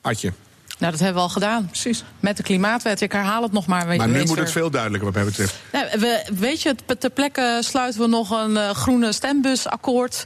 Adje. 0.00 0.32
Nou, 0.80 0.92
dat 0.92 1.00
hebben 1.00 1.22
we 1.22 1.28
al 1.28 1.34
gedaan. 1.34 1.66
Precies. 1.66 2.04
Met 2.20 2.36
de 2.36 2.42
klimaatwet. 2.42 3.00
Ik 3.00 3.12
herhaal 3.12 3.42
het 3.42 3.52
nog 3.52 3.66
maar. 3.66 3.86
maar 3.86 4.08
nu 4.08 4.24
moet 4.24 4.38
het 4.38 4.50
veel 4.50 4.70
duidelijker, 4.70 5.12
wat 5.12 5.16
mij 5.16 5.24
betreft. 5.24 5.54
Nou, 5.72 5.86
we, 5.98 6.24
weet 6.38 6.62
je, 6.62 6.74
ter 6.98 7.10
plekke 7.10 7.58
sluiten 7.60 8.00
we 8.00 8.06
nog 8.06 8.30
een 8.30 8.50
uh, 8.50 8.70
groene 8.70 9.12
stembusakkoord. 9.12 10.24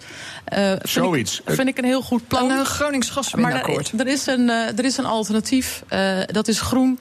Uh, 0.58 0.72
Zoiets. 0.82 1.40
Ik, 1.46 1.54
vind 1.54 1.68
ik 1.68 1.78
een 1.78 1.84
heel 1.84 2.02
goed 2.02 2.28
plan. 2.28 2.50
Een 2.50 2.66
Gronings 2.66 3.10
gaswinakkoord. 3.10 3.92
Maar 3.92 4.06
er, 4.06 4.12
is 4.12 4.26
een, 4.26 4.48
er 4.50 4.84
is 4.84 4.96
een 4.96 5.04
alternatief. 5.04 5.82
dat 6.26 6.48
is 6.48 6.60
groen. 6.60 6.98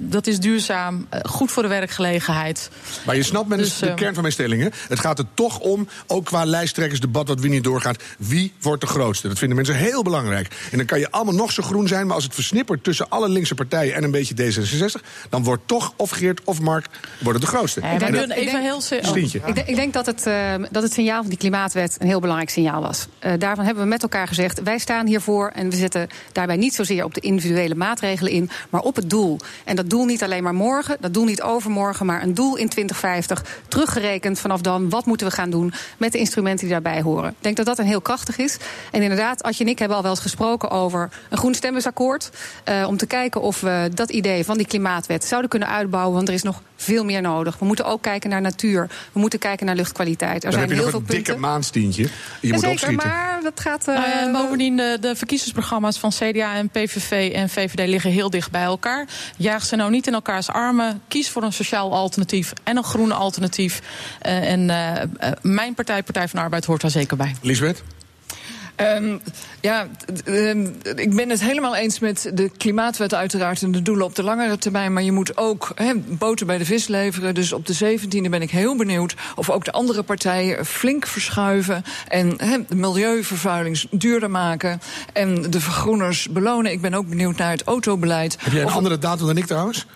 dat 0.00 0.26
is 0.26 0.40
duurzaam. 0.40 1.08
goed 1.22 1.50
voor 1.50 1.62
de 1.62 1.68
werkgelegenheid. 1.68 2.70
Maar 3.06 3.16
je 3.16 3.22
snapt 3.22 3.48
met 3.48 3.58
dus, 3.58 3.78
de 3.78 3.94
kern 3.94 4.12
van 4.12 4.22
mijn 4.22 4.34
stellingen. 4.34 4.72
Het 4.88 5.00
gaat 5.00 5.18
er 5.18 5.24
toch 5.34 5.58
om, 5.58 5.88
ook 6.06 6.24
qua 6.24 6.44
lijsttrekkersdebat 6.44 7.28
wat 7.28 7.40
wie 7.40 7.50
niet 7.50 7.64
doorgaat. 7.64 8.02
Wie 8.18 8.52
wordt 8.60 8.80
de 8.80 8.86
grootste? 8.86 9.28
Dat 9.28 9.38
vinden 9.38 9.56
mensen 9.56 9.76
heel 9.76 10.02
belangrijk. 10.02 10.48
En 10.70 10.76
dan 10.76 10.86
kan 10.86 10.98
je 10.98 11.10
allemaal 11.10 11.34
nog 11.34 11.52
zo 11.52 11.62
groen 11.62 11.88
zijn, 11.88 12.06
maar 12.06 12.14
als 12.14 12.24
het 12.24 12.34
tussen 12.82 13.08
alle 13.08 13.28
linkse 13.28 13.54
partijen 13.54 13.94
en 13.94 14.04
een 14.04 14.10
beetje 14.10 14.34
D66, 14.34 15.04
dan 15.28 15.44
wordt 15.44 15.62
toch 15.66 15.92
of 15.96 16.10
Geert 16.10 16.40
of 16.44 16.60
Mark 16.60 16.86
worden 17.18 17.40
de 17.40 17.46
grootste. 17.46 17.80
ik 17.80 17.98
denk, 17.98 18.14
dat, 18.14 18.30
even 18.30 18.62
heel 18.62 18.82
ik, 18.90 19.54
denk, 19.54 19.66
ik, 19.68 19.76
denk, 19.76 19.92
dat 19.92 20.06
het, 20.06 20.26
uh, 20.26 20.54
dat 20.70 20.82
het 20.82 20.92
signaal 20.92 21.20
van 21.20 21.28
die 21.28 21.38
klimaatwet 21.38 21.96
een 21.98 22.06
heel 22.06 22.20
belangrijk 22.20 22.50
signaal 22.50 22.82
was. 22.82 23.06
Uh, 23.26 23.32
daarvan 23.38 23.64
hebben 23.64 23.82
we 23.82 23.88
met 23.88 24.02
elkaar 24.02 24.28
gezegd: 24.28 24.62
wij 24.62 24.78
staan 24.78 25.06
hiervoor 25.06 25.48
en 25.48 25.70
we 25.70 25.76
zetten 25.76 26.08
daarbij 26.32 26.56
niet 26.56 26.74
zozeer 26.74 27.04
op 27.04 27.14
de 27.14 27.20
individuele 27.20 27.74
maatregelen 27.74 28.32
in, 28.32 28.50
maar 28.70 28.80
op 28.80 28.96
het 28.96 29.10
doel. 29.10 29.38
En 29.64 29.76
dat 29.76 29.90
doel 29.90 30.04
niet 30.04 30.22
alleen 30.22 30.42
maar 30.42 30.54
morgen, 30.54 30.96
dat 31.00 31.14
doel 31.14 31.24
niet 31.24 31.42
overmorgen, 31.42 32.06
maar 32.06 32.22
een 32.22 32.34
doel 32.34 32.56
in 32.56 32.68
2050, 32.68 33.44
teruggerekend 33.68 34.38
vanaf 34.38 34.60
dan. 34.60 34.88
Wat 34.88 35.06
moeten 35.06 35.26
we 35.26 35.32
gaan 35.32 35.50
doen 35.50 35.72
met 35.98 36.12
de 36.12 36.18
instrumenten 36.18 36.66
die 36.66 36.74
daarbij 36.74 37.02
horen? 37.02 37.30
Ik 37.30 37.36
denk 37.40 37.56
dat 37.56 37.66
dat 37.66 37.78
een 37.78 37.86
heel 37.86 38.00
krachtig 38.00 38.38
is. 38.38 38.56
En 38.90 39.02
inderdaad, 39.02 39.42
Adje 39.42 39.64
en 39.64 39.70
ik 39.70 39.78
hebben 39.78 39.96
al 39.96 40.02
wel 40.02 40.12
eens 40.12 40.20
gesproken 40.20 40.70
over 40.70 41.10
een 41.30 41.38
groen 41.38 41.54
stemmersakkoord. 41.54 42.30
Uh, 42.68 42.86
om 42.88 42.96
te 42.96 43.06
kijken 43.06 43.40
of 43.40 43.60
we 43.60 43.90
dat 43.94 44.10
idee 44.10 44.44
van 44.44 44.56
die 44.56 44.66
klimaatwet 44.66 45.24
zouden 45.24 45.50
kunnen 45.50 45.68
uitbouwen. 45.68 46.14
Want 46.14 46.28
er 46.28 46.34
is 46.34 46.42
nog 46.42 46.62
veel 46.76 47.04
meer 47.04 47.20
nodig. 47.20 47.58
We 47.58 47.64
moeten 47.64 47.84
ook 47.84 48.02
kijken 48.02 48.30
naar 48.30 48.40
natuur. 48.40 48.88
We 49.12 49.20
moeten 49.20 49.38
kijken 49.38 49.66
naar 49.66 49.74
luchtkwaliteit. 49.74 50.34
Er 50.34 50.40
Dan 50.40 50.52
zijn 50.52 50.62
heb 50.62 50.70
je 50.70 50.74
heel 50.76 50.84
nog 50.84 50.92
veel 50.92 51.00
een 51.00 51.06
dikke 51.06 51.22
punten. 51.32 51.40
maandstientje. 51.50 52.02
Je 52.02 52.08
Ja, 52.40 52.52
moet 52.52 52.60
zeker, 52.62 52.70
opschieten. 52.70 53.08
maar 53.08 53.38
dat 53.42 53.60
gaat. 53.60 53.88
Uh, 53.88 54.32
bovendien, 54.32 54.76
de, 54.76 54.96
de 55.00 55.16
verkiezingsprogramma's 55.16 55.98
van 55.98 56.10
CDA 56.10 56.54
en 56.54 56.68
PVV 56.68 57.32
en 57.34 57.48
VVD 57.48 57.88
liggen 57.88 58.10
heel 58.10 58.30
dicht 58.30 58.50
bij 58.50 58.62
elkaar. 58.62 59.06
Jaag 59.36 59.64
ze 59.64 59.76
nou 59.76 59.90
niet 59.90 60.06
in 60.06 60.14
elkaars 60.14 60.48
armen. 60.48 61.02
Kies 61.08 61.30
voor 61.30 61.42
een 61.42 61.52
sociaal 61.52 61.92
alternatief 61.94 62.52
en 62.62 62.76
een 62.76 62.84
groen 62.84 63.12
alternatief. 63.12 63.80
Uh, 64.26 64.50
en 64.50 64.60
uh, 64.68 64.92
mijn 65.42 65.74
partij, 65.74 66.02
Partij 66.02 66.28
van 66.28 66.38
de 66.38 66.44
Arbeid, 66.44 66.64
hoort 66.64 66.80
daar 66.80 66.90
zeker 66.90 67.16
bij. 67.16 67.34
Lisbeth? 67.42 67.82
Um, 68.80 69.20
ja, 69.60 69.86
um, 70.24 70.76
ik 70.96 71.14
ben 71.16 71.30
het 71.30 71.40
helemaal 71.40 71.76
eens 71.76 71.98
met 71.98 72.30
de 72.34 72.50
klimaatwet 72.56 73.14
uiteraard 73.14 73.62
en 73.62 73.72
de 73.72 73.82
doelen 73.82 74.04
op 74.04 74.14
de 74.14 74.22
langere 74.22 74.58
termijn. 74.58 74.92
Maar 74.92 75.02
je 75.02 75.12
moet 75.12 75.36
ook 75.36 75.72
he, 75.74 75.92
boter 75.96 76.46
bij 76.46 76.58
de 76.58 76.64
vis 76.64 76.86
leveren. 76.86 77.34
Dus 77.34 77.52
op 77.52 77.66
de 77.66 77.98
17e 77.98 78.30
ben 78.30 78.42
ik 78.42 78.50
heel 78.50 78.76
benieuwd 78.76 79.14
of 79.36 79.50
ook 79.50 79.64
de 79.64 79.72
andere 79.72 80.02
partijen 80.02 80.66
flink 80.66 81.06
verschuiven. 81.06 81.84
En 82.08 82.34
he, 82.36 82.58
de 82.68 82.74
milieuvervuiling 82.74 83.80
duurder 83.90 84.30
maken. 84.30 84.80
En 85.12 85.50
de 85.50 85.60
vergroeners 85.60 86.28
belonen. 86.28 86.72
Ik 86.72 86.80
ben 86.80 86.94
ook 86.94 87.08
benieuwd 87.08 87.36
naar 87.36 87.50
het 87.50 87.62
autobeleid. 87.62 88.36
Heb 88.40 88.52
jij 88.52 88.60
een 88.60 88.66
Of- 88.66 88.74
andere 88.76 88.98
datum 88.98 89.26
dan 89.26 89.36
ik 89.36 89.46
trouwens? 89.46 89.86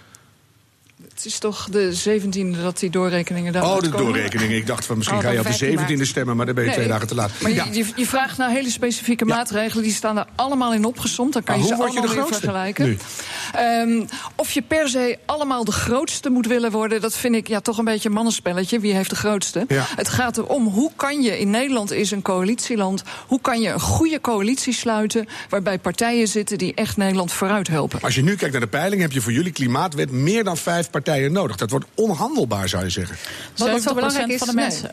Het 1.23 1.31
is 1.33 1.39
toch 1.39 1.69
de 1.71 2.21
17e 2.57 2.63
dat 2.63 2.79
die 2.79 2.91
doorrekeningen 2.91 3.53
daar 3.53 3.63
Oh, 3.63 3.69
de 3.77 3.83
uitkomen? 3.83 4.07
doorrekening. 4.07 4.53
Ik 4.53 4.67
dacht 4.67 4.85
van 4.87 4.97
misschien 4.97 5.19
Oh, 5.19 5.25
ga 5.25 5.31
je 5.31 5.39
op 5.39 5.45
de 5.47 5.53
15 5.53 5.75
maart. 5.75 5.91
17e 5.91 6.03
stemmen, 6.07 6.37
maar 6.37 6.47
dan 6.47 6.55
ben 6.55 6.65
je 6.65 6.71
Nee, 6.71 6.79
twee 6.79 6.91
dagen 6.91 7.07
te 7.07 7.15
laat. 7.15 7.31
Maar 7.41 7.51
je, 7.51 7.57
Ja. 7.57 7.67
je, 7.73 7.87
je 7.97 8.07
vraagt 8.07 8.39
naar 8.39 8.51
hele 8.51 8.71
specifieke 8.71 9.27
Ja. 9.27 9.35
maatregelen. 9.35 9.83
Die 9.85 9.93
staan 9.93 10.19
er 10.19 10.27
allemaal 10.35 10.75
in 10.75 10.85
opgezomd. 10.85 11.33
Dan 11.33 11.43
kan 11.43 11.59
je 11.59 11.67
ze 11.67 11.77
word 11.77 11.93
je 11.93 12.01
de 12.01 12.07
allemaal 12.07 12.25
weer 12.29 12.35
vergelijken. 12.35 12.85
nu? 12.87 12.99
Ehm, 13.55 14.05
of 14.37 14.50
je 14.52 14.62
per 14.62 14.88
se 14.88 15.18
allemaal 15.26 15.64
de 15.64 15.72
grootste 15.72 16.31
moet 16.31 16.46
willen 16.46 16.70
worden... 16.70 17.00
dat 17.00 17.16
vind 17.16 17.35
ik 17.35 17.48
ja, 17.48 17.61
toch 17.61 17.78
een 17.78 17.85
beetje 17.85 18.09
een 18.09 18.14
mannenspelletje. 18.14 18.81
Wie 18.81 18.94
heeft 18.94 19.11
de 19.11 19.16
grootste? 19.16 19.64
Ja. 19.68 19.85
Het 19.96 20.09
gaat 20.09 20.38
erom, 20.38 20.66
hoe 20.66 20.90
kan 20.96 21.22
je... 21.22 21.38
in 21.38 21.50
Nederland 21.50 21.90
is 21.90 22.11
een 22.11 22.22
coalitieland... 22.22 23.02
hoe 23.26 23.40
kan 23.40 23.61
je 23.61 23.68
een 23.68 23.81
goede 23.81 24.20
coalitie 24.20 24.72
sluiten... 24.72 25.28
waarbij 25.48 25.78
partijen 25.78 26.28
zitten 26.28 26.59
die 26.59 26.74
echt 26.74 26.96
Nederland 26.96 27.33
vooruit 27.33 27.68
helpen. 27.68 28.00
Als 28.00 28.14
je 28.14 28.22
nu 28.22 28.37
kijkt 28.37 28.52
naar 28.52 28.61
de 28.61 28.68
peiling, 28.68 29.02
heb 29.02 29.12
je 29.12 29.20
voor 29.20 29.33
jullie 29.33 29.52
klimaatwet 29.52 30.11
meer 30.11 30.44
dan 30.44 30.57
vijf 30.57 30.90
partijen 30.90 31.33
nodig. 31.33 31.57
Dat 31.57 31.70
wordt 31.70 31.87
onhandelbaar, 31.94 32.68
zou 32.68 32.85
je 32.85 32.90
zeggen. 32.90 33.16
Wat 33.57 33.68
ook 33.68 33.81
zo 33.81 33.90
70% 33.90 33.94
belangrijk 33.94 34.28
is, 34.28 34.38
van 34.38 34.48
de 34.48 34.55
mensen, 34.55 34.90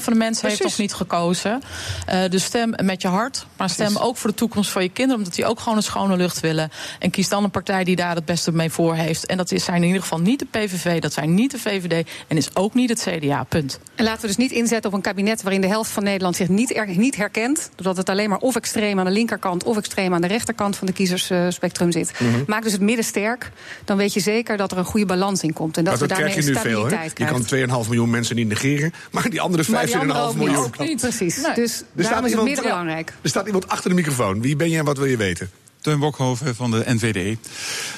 70% 0.00 0.02
van 0.02 0.12
de 0.12 0.18
mensen 0.18 0.48
heeft 0.48 0.62
nog 0.62 0.78
niet 0.78 0.94
gekozen. 0.94 1.62
Eh, 2.06 2.30
dus 2.30 2.44
stem 2.44 2.74
met 2.82 3.02
je 3.02 3.08
hart, 3.08 3.46
maar 3.56 3.70
stem 3.70 3.86
Precies. 3.86 4.04
ook 4.04 4.16
voor 4.16 4.30
de 4.30 4.36
toekomst 4.36 4.70
van 4.70 4.82
je 4.82 4.88
kinderen, 4.88 5.18
omdat 5.18 5.34
die 5.34 5.44
ook 5.46 5.60
gewoon 5.60 5.76
een 5.76 5.82
schone 5.82 6.16
lucht 6.16 6.40
willen. 6.40 6.70
En 6.98 7.10
kies 7.10 7.28
dan 7.28 7.44
een 7.44 7.50
partij 7.50 7.61
die 7.64 7.96
daar 7.96 8.14
het 8.14 8.24
beste 8.24 8.52
mee 8.52 8.70
voor 8.70 8.94
heeft. 8.94 9.26
En 9.26 9.36
dat 9.36 9.52
is, 9.52 9.64
zijn 9.64 9.76
in 9.80 9.86
ieder 9.86 10.02
geval 10.02 10.20
niet 10.20 10.38
de 10.38 10.46
PVV, 10.50 11.00
dat 11.00 11.12
zijn 11.12 11.34
niet 11.34 11.50
de 11.50 11.58
VVD 11.58 12.08
en 12.28 12.36
is 12.36 12.56
ook 12.56 12.74
niet 12.74 12.88
het 12.88 13.06
CDA. 13.08 13.44
Punt. 13.48 13.78
En 13.94 14.04
laten 14.04 14.20
we 14.20 14.26
dus 14.26 14.36
niet 14.36 14.50
inzetten 14.52 14.90
op 14.90 14.96
een 14.96 15.02
kabinet 15.02 15.42
waarin 15.42 15.60
de 15.60 15.66
helft 15.66 15.90
van 15.90 16.02
Nederland 16.04 16.36
zich 16.36 16.48
niet, 16.48 16.76
er- 16.76 16.96
niet 16.98 17.16
herkent. 17.16 17.70
Doordat 17.74 17.96
het 17.96 18.08
alleen 18.08 18.28
maar 18.28 18.38
of 18.38 18.56
extreem 18.56 18.98
aan 18.98 19.04
de 19.04 19.10
linkerkant 19.10 19.64
of 19.64 19.76
extreem 19.76 20.14
aan 20.14 20.20
de 20.20 20.26
rechterkant 20.26 20.76
van 20.76 20.86
de 20.86 20.92
kiezersspectrum 20.92 21.92
zit. 21.92 22.12
Mhm. 22.18 22.28
Maak 22.46 22.62
dus 22.62 22.72
het 22.72 22.80
midden 22.80 23.04
sterk. 23.04 23.50
Dan 23.84 23.96
weet 23.96 24.12
je 24.12 24.20
zeker 24.20 24.56
dat 24.56 24.72
er 24.72 24.78
een 24.78 24.84
goede 24.84 25.06
balans 25.06 25.42
in 25.42 25.52
komt. 25.52 25.76
En 25.76 25.84
dat 25.84 25.92
Maar 25.92 26.02
we 26.02 26.08
dat 26.08 26.16
daarmee 26.18 26.32
krijg 26.42 26.46
je 26.48 26.60
een 26.60 26.64
nu 26.64 26.70
veel. 26.70 26.84
Je 26.90 26.96
kan 26.96 27.44
krijgen. 27.44 27.68
2,5 27.84 27.88
miljoen 27.88 28.10
mensen 28.10 28.36
niet 28.36 28.48
negeren, 28.48 28.92
maar 29.10 29.30
die 29.30 29.40
andere 29.40 29.64
Maar 29.70 29.86
die 29.86 29.94
15,5 29.94 30.00
andere 30.00 30.20
ook 30.28 30.34
miljoen. 30.36 30.54
niet. 30.56 30.64
Ook 30.64 30.78
niet. 30.86 31.00
Precies. 31.00 31.36
Nee. 31.36 31.54
Dus 31.54 31.78
Er 31.78 31.84
daarom 31.94 32.04
staat, 32.04 32.16
is 32.16 32.20
het 32.22 32.28
iemand, 32.30 32.48
midden 32.48 32.64
belangrijk. 32.64 33.12
er 33.22 33.28
staat 33.28 33.46
iemand 33.46 33.68
achter 33.68 33.90
de 33.90 33.96
microfoon. 33.96 34.40
Wie 34.40 34.56
ben 34.56 34.70
je 34.70 34.78
en 34.78 34.84
wat 34.84 34.96
wil 34.98 35.06
je 35.06 35.16
weten? 35.16 35.50
Teun 35.82 35.98
Bokhoven 35.98 36.54
van 36.54 36.70
de 36.70 36.82
NVD. 36.86 37.38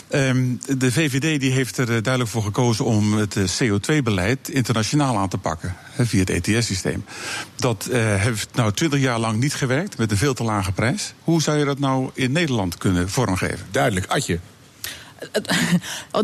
Ehm, 0.09 0.47
de 0.79 0.93
VVD 0.93 1.41
die 1.41 1.53
heeft 1.53 1.79
er 1.79 1.89
eh, 1.95 2.03
duidelijk 2.03 2.29
voor 2.29 2.43
gekozen 2.43 2.85
om 2.85 3.13
het 3.13 3.37
eh, 3.37 3.45
CO2-beleid 3.45 4.49
internationaal 4.49 5.19
aan 5.19 5.29
te 5.29 5.39
pakken. 5.39 5.77
via 5.99 6.21
het 6.25 6.31
ETS-systeem. 6.31 7.05
Dat 7.57 7.87
eh, 7.87 8.01
heeft 8.23 8.49
nou 8.55 8.73
twintig 8.73 9.01
jaar 9.01 9.19
lang 9.19 9.41
niet 9.41 9.55
gewerkt 9.55 9.99
met 9.99 10.11
een 10.11 10.17
veel 10.17 10.35
te 10.35 10.43
lage 10.43 10.73
prijs. 10.73 11.15
Hoe 11.25 11.43
zou 11.43 11.59
je 11.59 11.65
dat 11.65 11.79
nou 11.79 12.11
in 12.15 12.33
Nederland 12.33 12.79
kunnen 12.79 13.11
vormgeven? 13.11 13.67
Duidelijk, 13.71 14.07
Adje. 14.07 14.39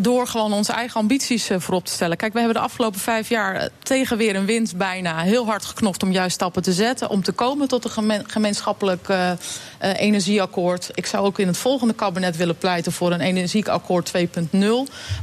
Door 0.00 0.26
gewoon 0.26 0.52
onze 0.52 0.72
eigen 0.72 1.00
ambities 1.00 1.50
eh, 1.50 1.60
voorop 1.60 1.84
te 1.84 1.92
stellen. 1.92 2.16
Kijk, 2.16 2.32
we 2.32 2.38
hebben 2.38 2.56
de 2.56 2.62
afgelopen 2.62 3.00
vijf 3.00 3.28
jaar 3.28 3.54
eh, 3.54 3.68
tegen 3.82 4.16
weer 4.16 4.34
en 4.34 4.44
wind 4.44 4.76
bijna 4.76 5.18
heel 5.18 5.46
hard 5.46 5.64
geknopt 5.64 6.02
om 6.02 6.12
juist 6.12 6.34
stappen 6.34 6.62
te 6.62 6.72
zetten. 6.72 7.08
Om 7.08 7.22
te 7.22 7.32
komen 7.32 7.68
tot 7.68 7.84
een 7.84 7.90
geme- 7.90 8.22
gemeenschappelijk 8.26 9.08
eh, 9.08 9.30
energieakkoord. 9.78 10.90
Ik 10.94 11.06
zou 11.06 11.24
ook 11.26 11.38
in 11.38 11.46
het 11.46 11.56
volgende 11.56 11.94
kabinet 11.94 12.36
willen 12.36 12.56
pleiten 12.56 12.92
voor 12.92 13.12
een 13.12 13.20
energieakkoord 13.20 14.12
2.0. 14.18 14.58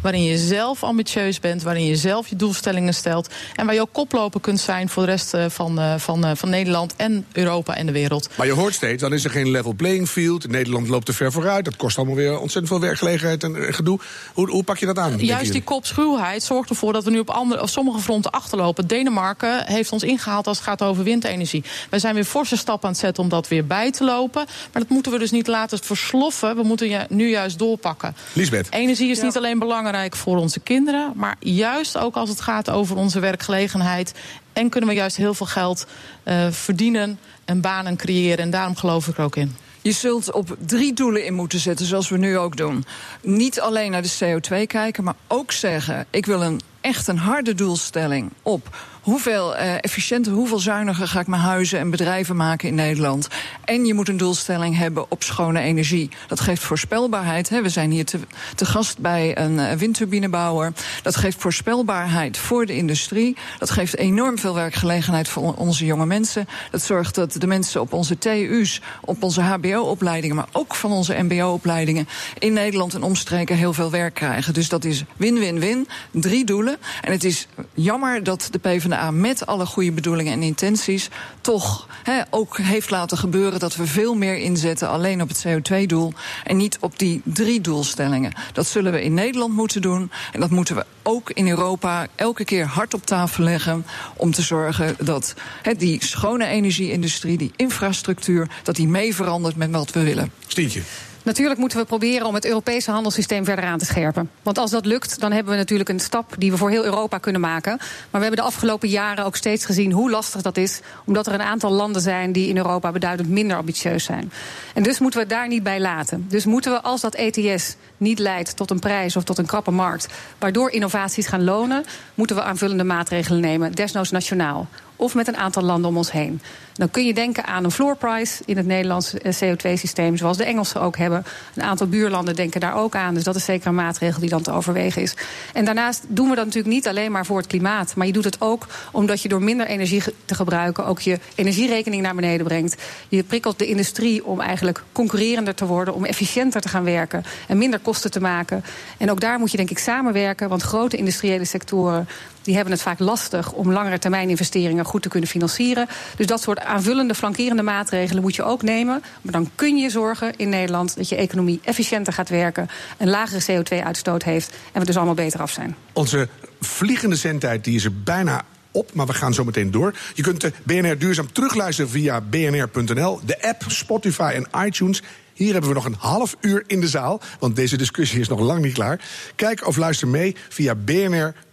Waarin 0.02 0.24
je 0.24 0.38
zelf 0.38 0.84
ambitieus 0.84 1.40
bent, 1.40 1.64
waarin 1.64 1.86
je 1.86 1.96
zelf 1.96 2.28
je 2.28 2.36
doelstellingen 2.36 2.94
stelt. 2.94 3.30
En 3.56 3.66
waar 3.66 3.76
je 3.76 3.82
ook 3.82 3.94
koploper 3.94 4.42
kunt 4.42 4.60
zijn 4.60 4.90
voor 4.90 5.06
de 5.06 5.12
rest 5.12 5.34
van, 5.48 6.00
van, 6.00 6.38
van 6.38 6.50
Nederland 6.50 6.94
en 6.96 7.26
Europa 7.32 7.76
en 7.76 7.86
de 7.86 7.92
wereld. 7.92 8.30
Maar 8.36 8.46
je 8.46 8.54
hoort 8.54 8.74
steeds, 8.74 9.02
dan 9.02 9.14
is 9.14 9.24
er 9.24 9.30
geen 9.30 9.52
level 9.52 9.74
playing 9.74 10.10
field. 10.10 10.48
Nederland 10.48 10.88
loopt 10.88 11.06
te 11.06 11.14
ver 11.14 11.32
vooruit. 11.32 11.66
Dat 11.66 11.76
kost 11.76 11.98
allemaal 11.98 12.16
weer 12.16 12.40
ontzettend 12.40 12.68
veel 12.68 12.80
werkgelegenheid 12.80 13.44
en 13.44 13.67
gedoe. 13.74 14.00
Hoe, 14.34 14.50
hoe 14.50 14.64
pak 14.64 14.78
je 14.78 14.86
dat 14.86 14.98
aan? 14.98 15.18
Juist 15.18 15.52
die 15.52 15.64
kopschuwheid 15.64 16.44
zorgt 16.44 16.70
ervoor 16.70 16.94
dat 16.94 17.04
we 17.04 17.10
nu 17.10 17.20
op, 17.20 17.30
andere, 17.30 17.62
op 17.62 17.70
sommige 17.70 18.00
fronten 18.00 18.32
achterlopen. 18.32 18.88
Denemarken 18.88 19.66
heeft 19.66 19.92
ons 19.92 20.04
ingehaald 20.04 20.48
als 20.48 20.58
het 20.58 20.66
gaat 20.68 20.82
over 20.82 21.04
windenergie. 21.04 21.64
Wij 21.90 22.00
zijn 22.00 22.14
weer 22.16 22.24
forse 22.26 22.56
stappen 22.58 22.84
aan 22.88 22.92
het 22.92 23.02
zetten 23.02 23.24
om 23.24 23.30
dat 23.30 23.48
weer 23.48 23.66
bij 23.68 23.92
te 23.92 24.04
lopen. 24.04 24.46
Maar 24.74 24.82
dat 24.82 24.90
moeten 24.90 25.12
we 25.12 25.20
dus 25.20 25.32
niet 25.32 25.48
laten 25.48 25.84
versloffen. 25.84 26.56
We 26.56 26.64
moeten 26.64 26.90
ju- 26.90 27.06
nu 27.10 27.30
juist 27.30 27.60
doorpakken. 27.60 28.16
Lisbeth. 28.34 28.68
Energie 28.72 29.10
is 29.10 29.18
Ja. 29.18 29.24
niet 29.24 29.38
alleen 29.38 29.60
belangrijk 29.60 30.16
voor 30.16 30.38
onze 30.38 30.60
kinderen, 30.60 31.12
maar 31.16 31.36
juist 31.40 31.98
ook 31.98 32.16
als 32.16 32.30
het 32.30 32.42
gaat 32.42 32.70
over 32.70 32.96
onze 32.96 33.20
werkgelegenheid. 33.20 34.14
En 34.54 34.70
kunnen 34.70 34.90
we 34.90 34.96
juist 34.96 35.18
heel 35.18 35.34
veel 35.34 35.46
geld 35.46 35.86
eh, 36.24 36.48
verdienen 36.52 37.20
en 37.46 37.62
banen 37.62 37.96
creëren. 37.96 38.38
En 38.38 38.50
daarom 38.50 38.76
geloof 38.76 39.08
ik 39.08 39.18
er 39.18 39.24
ook 39.24 39.36
in. 39.36 39.56
Je 39.88 39.94
zult 39.94 40.32
op 40.32 40.56
drie 40.66 40.94
doelen 40.94 41.26
in 41.26 41.34
moeten 41.34 41.60
zetten, 41.60 41.86
zoals 41.86 42.10
we 42.10 42.18
nu 42.18 42.38
ook 42.38 42.58
doen. 42.58 42.86
Niet 43.22 43.60
alleen 43.60 43.92
naar 43.92 44.02
de 44.02 44.18
CO2 44.20 44.68
kijken, 44.68 45.04
maar 45.04 45.16
ook 45.28 45.52
zeggen: 45.52 46.06
ik 46.10 46.26
wil 46.26 46.42
een 46.42 46.62
echt 46.82 47.08
een 47.08 47.18
harde 47.18 47.54
doelstelling 47.54 48.32
op 48.42 48.78
hoeveel 49.08 49.56
uh, 49.56 49.74
efficiënter, 49.74 50.32
hoeveel 50.32 50.60
zuiniger 50.60 51.08
ga 51.08 51.20
ik 51.20 51.28
mijn 51.28 51.42
huizen 51.42 51.80
en 51.80 51.90
bedrijven 51.90 52.36
maken 52.36 52.68
in 52.68 52.76
Nederland. 52.76 53.28
En 53.66 53.86
je 53.86 53.94
moet 53.94 54.10
een 54.10 54.18
doelstelling 54.18 54.78
hebben 54.78 55.12
op 55.12 55.24
schone 55.24 55.60
energie. 55.60 56.10
Dat 56.28 56.40
geeft 56.40 56.64
voorspelbaarheid. 56.64 57.50
Hè. 57.50 57.62
We 57.62 57.70
zijn 57.70 57.92
hier 57.92 58.06
te, 58.06 58.20
te 58.56 58.66
gast 58.66 59.00
bij 59.00 59.38
een 59.38 59.54
uh, 59.54 59.72
windturbinebouwer. 59.72 60.74
Dat 61.02 61.16
geeft 61.16 61.42
voorspelbaarheid 61.42 62.38
voor 62.38 62.66
de 62.66 62.76
industrie. 62.76 63.38
Dat 63.60 63.70
geeft 63.70 63.98
enorm 63.98 64.38
veel 64.38 64.54
werkgelegenheid 64.54 65.28
voor 65.28 65.54
onze 65.54 65.86
jonge 65.86 66.06
mensen. 66.06 66.48
Dat 66.72 66.82
zorgt 66.82 67.16
dat 67.16 67.34
de 67.34 67.48
mensen 67.48 67.82
op 67.82 67.94
onze 67.94 68.18
TU's, 68.18 68.82
op 69.02 69.24
onze 69.24 69.42
HBO-opleidingen, 69.42 70.36
maar 70.36 70.50
ook 70.52 70.76
van 70.76 70.92
onze 70.92 71.16
MBO-opleidingen 71.24 72.08
in 72.40 72.54
Nederland 72.54 72.94
en 72.94 73.04
omstreken 73.04 73.56
heel 73.56 73.74
veel 73.74 73.92
werk 73.92 74.14
krijgen. 74.14 74.54
Dus 74.54 74.70
dat 74.70 74.86
is 74.86 75.04
win-win-win. 75.18 75.88
Drie 76.12 76.46
doelen. 76.46 76.78
En 77.02 77.12
het 77.12 77.24
is 77.24 77.48
jammer 77.74 78.24
dat 78.24 78.48
de 78.52 78.60
PvdA 78.60 78.96
met 79.12 79.46
alle 79.46 79.66
goede 79.66 79.92
bedoelingen 79.92 80.34
en 80.34 80.42
intenties 80.42 81.10
toch 81.42 81.88
ook 82.30 82.58
heeft 82.58 82.90
laten 82.90 83.18
gebeuren 83.18 83.60
dat 83.60 83.76
we 83.76 83.88
veel 83.88 84.16
meer 84.16 84.38
inzetten 84.38 84.90
alleen 84.90 85.22
op 85.22 85.28
het 85.28 85.46
CO2-doel 85.48 86.14
en 86.44 86.58
niet 86.58 86.78
op 86.80 87.00
die 87.00 87.22
drie 87.24 87.62
doelstellingen. 87.62 88.34
Dat 88.54 88.68
zullen 88.68 88.92
we 88.92 89.04
in 89.04 89.14
Nederland 89.14 89.54
moeten 89.54 89.82
doen 89.82 90.12
en 90.32 90.40
dat 90.40 90.50
moeten 90.50 90.76
we 90.76 90.86
ook 91.04 91.32
in 91.32 91.48
Europa 91.48 92.08
elke 92.16 92.46
keer 92.46 92.66
hard 92.66 92.94
op 92.94 93.06
tafel 93.06 93.44
leggen 93.44 93.86
om 94.16 94.32
te 94.32 94.42
zorgen 94.42 94.96
dat 95.00 95.34
die 95.78 96.06
schone 96.06 96.46
energie-industrie, 96.46 97.38
die 97.38 97.52
infrastructuur, 97.56 98.50
dat 98.64 98.76
die 98.76 98.88
mee 98.88 99.16
verandert 99.16 99.56
met 99.56 99.72
wat 99.72 99.92
we 99.92 100.04
willen. 100.04 100.32
Stientje. 100.48 100.82
Natuurlijk 101.28 101.60
moeten 101.60 101.78
we 101.80 101.86
proberen 101.86 102.28
om 102.28 102.34
het 102.34 102.46
Europese 102.46 102.92
handelssysteem 102.92 103.46
verder 103.46 103.66
aan 103.66 103.78
te 103.78 103.86
scherpen. 103.86 104.30
Want 104.44 104.58
als 104.58 104.72
dat 104.72 104.86
lukt, 104.86 105.20
dan 105.20 105.32
hebben 105.32 105.52
we 105.52 105.58
natuurlijk 105.60 105.90
een 105.90 106.00
stap 106.00 106.36
die 106.38 106.52
we 106.52 106.58
voor 106.58 106.70
heel 106.70 106.84
Europa 106.84 107.18
kunnen 107.18 107.42
maken. 107.42 107.76
Maar 107.78 107.88
we 108.12 108.20
hebben 108.20 108.36
de 108.36 108.42
afgelopen 108.42 108.90
jaren 108.90 109.26
ook 109.26 109.36
steeds 109.36 109.66
gezien 109.66 109.92
hoe 109.92 110.10
lastig 110.10 110.42
dat 110.42 110.58
is. 110.58 110.80
Omdat 111.06 111.28
er 111.28 111.34
een 111.34 111.42
aantal 111.42 111.72
landen 111.72 112.02
zijn 112.02 112.32
die 112.32 112.50
in 112.50 112.58
Europa 112.58 112.92
beduidend 112.92 113.30
minder 113.30 113.58
ambitieus 113.58 114.04
zijn. 114.04 114.32
En 114.74 114.84
dus 114.84 115.00
moeten 115.00 115.20
we 115.20 115.26
het 115.26 115.36
daar 115.36 115.48
niet 115.48 115.64
bij 115.64 115.80
laten. 115.80 116.26
Dus 116.30 116.46
moeten 116.46 116.72
we, 116.72 116.82
als 116.82 117.02
dat 117.02 117.16
ETS 117.16 117.76
niet 117.98 118.20
leidt 118.20 118.56
tot 118.56 118.72
een 118.72 118.80
prijs 118.80 119.16
of 119.16 119.24
tot 119.24 119.38
een 119.38 119.46
krappe 119.46 119.72
markt, 119.72 120.08
waardoor 120.38 120.72
innovaties 120.72 121.28
gaan 121.28 121.44
lonen, 121.44 121.86
moeten 122.14 122.36
we 122.36 122.42
aanvullende 122.42 122.84
maatregelen 122.84 123.42
nemen, 123.42 123.72
desnoods 123.72 124.12
nationaal 124.12 124.68
of 124.98 125.16
met 125.16 125.28
een 125.28 125.38
aantal 125.38 125.64
landen 125.64 125.90
om 125.90 125.98
ons 125.98 126.12
heen. 126.12 126.42
Dan 126.78 126.92
kun 126.92 127.06
je 127.06 127.14
denken 127.14 127.46
aan 127.46 127.64
een 127.64 127.72
floor 127.72 127.96
price 127.96 128.44
in 128.46 128.58
het 128.58 128.66
Nederlandse 128.66 129.20
eh, 129.20 129.34
CO2-systeem, 129.34 130.18
zoals 130.18 130.38
de 130.38 130.44
Engelsen 130.44 130.82
ook 130.82 130.98
hebben. 130.98 131.26
Een 131.56 131.64
aantal 131.64 131.88
buurlanden 131.88 132.36
denken 132.36 132.60
daar 132.60 132.76
ook 132.76 132.96
aan. 132.96 133.14
Dus 133.14 133.24
dat 133.24 133.36
is 133.36 133.46
zeker 133.46 133.68
een 133.68 133.76
maatregel 133.76 134.20
die 134.20 134.30
dan 134.30 134.42
te 134.42 134.52
overwegen 134.52 135.02
is. 135.02 135.14
En 135.54 135.66
daarnaast 135.66 136.06
doen 136.08 136.30
we 136.30 136.36
dat 136.36 136.46
natuurlijk 136.46 136.74
niet 136.74 136.88
alleen 136.88 137.12
maar 137.12 137.26
voor 137.26 137.38
het 137.38 137.48
klimaat. 137.48 137.96
Maar 137.96 138.08
je 138.08 138.14
doet 138.14 138.24
het 138.24 138.42
ook 138.42 138.68
omdat 138.92 139.22
je 139.22 139.30
door 139.30 139.42
minder 139.42 139.68
energie 139.68 140.04
te 140.26 140.36
gebruiken 140.36 140.86
ook 140.86 141.00
je 141.00 141.20
energierekening 141.36 142.02
naar 142.02 142.16
beneden 142.16 142.46
brengt. 142.46 142.82
Je 143.10 143.24
prikkelt 143.24 143.60
de 143.60 143.68
industrie 143.68 144.26
om 144.26 144.42
eigenlijk 144.42 144.84
concurrerender 144.92 145.56
te 145.56 145.66
worden, 145.66 145.94
om 145.94 146.06
efficiënter 146.06 146.62
te 146.62 146.70
gaan 146.70 146.84
werken 146.84 147.24
en 147.48 147.58
minder 147.58 147.80
kosten 147.80 148.12
te 148.12 148.20
maken. 148.20 148.64
En 148.98 149.12
ook 149.12 149.20
daar 149.20 149.40
moet 149.40 149.52
je 149.52 149.58
denk 149.58 149.70
ik 149.70 149.80
samenwerken, 149.80 150.50
want 150.50 150.62
grote 150.62 150.98
industriële 150.98 151.46
sectoren 151.46 152.08
die 152.48 152.56
hebben 152.56 152.74
het 152.74 152.82
vaak 152.82 153.00
lastig 153.00 153.52
om 153.52 153.72
langere 153.72 154.00
termijn 154.00 154.30
investeringen 154.30 154.86
goed 154.86 155.02
te 155.02 155.10
kunnen 155.10 155.30
financieren. 155.30 155.88
Dus 156.16 156.26
dat 156.26 156.42
soort 156.42 156.60
aanvullende, 156.68 157.16
flankerende 157.16 157.64
maatregelen 157.64 158.22
moet 158.22 158.36
je 158.36 158.44
ook 158.44 158.62
nemen. 158.62 159.04
Maar 159.22 159.32
dan 159.34 159.50
kun 159.56 159.78
je 159.78 159.90
zorgen 159.90 160.34
in 160.36 160.50
Nederland 160.50 160.96
dat 160.96 161.10
je 161.10 161.16
economie 161.16 161.60
efficiënter 161.64 162.14
gaat 162.14 162.30
werken, 162.30 162.70
een 162.98 163.10
lagere 163.10 163.64
CO2-uitstoot 163.64 164.24
heeft 164.24 164.56
en 164.72 164.80
we 164.80 164.86
dus 164.86 164.96
allemaal 164.96 165.14
beter 165.14 165.42
af 165.42 165.52
zijn. 165.52 165.76
Onze 165.94 166.28
vliegende 166.62 167.16
zendtijd 167.16 167.64
die 167.64 167.76
is 167.76 167.86
er 167.86 168.04
bijna 168.04 168.46
op, 168.72 168.94
maar 168.94 169.06
we 169.06 169.14
gaan 169.14 169.34
zo 169.34 169.44
meteen 169.44 169.72
door. 169.72 169.94
Je 170.14 170.22
kunt 170.22 170.42
de 170.42 170.52
BNR 170.64 170.98
Duurzaam 170.98 171.32
terugluisteren 171.32 171.92
via 171.92 172.22
bnr.nl, 172.22 173.20
de 173.26 173.42
app, 173.42 173.64
Spotify 173.68 174.32
en 174.36 174.66
iTunes. 174.66 175.02
Hier 175.34 175.52
hebben 175.52 175.70
we 175.70 175.76
nog 175.76 175.86
een 175.86 175.96
half 175.98 176.36
uur 176.42 176.64
in 176.68 176.82
de 176.82 176.88
zaal, 176.88 177.22
want 177.40 177.56
deze 177.56 177.78
discussie 177.78 178.20
is 178.20 178.28
nog 178.28 178.40
lang 178.40 178.62
niet 178.62 178.74
klaar. 178.74 179.00
Kijk 179.36 179.68
of 179.68 179.78
luister 179.78 180.08
mee 180.08 180.36
via 180.50 180.76
bnr.nl 180.76 181.47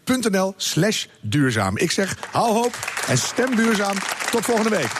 slash 0.57 1.07
duurzaam. 1.21 1.77
Ik 1.79 1.90
zeg 1.90 2.17
hou 2.31 2.53
hoop 2.53 2.75
en 3.09 3.19
stem 3.19 3.57
duurzaam. 3.57 3.97
Tot 4.31 4.45
volgende 4.45 4.71
week. 4.71 4.90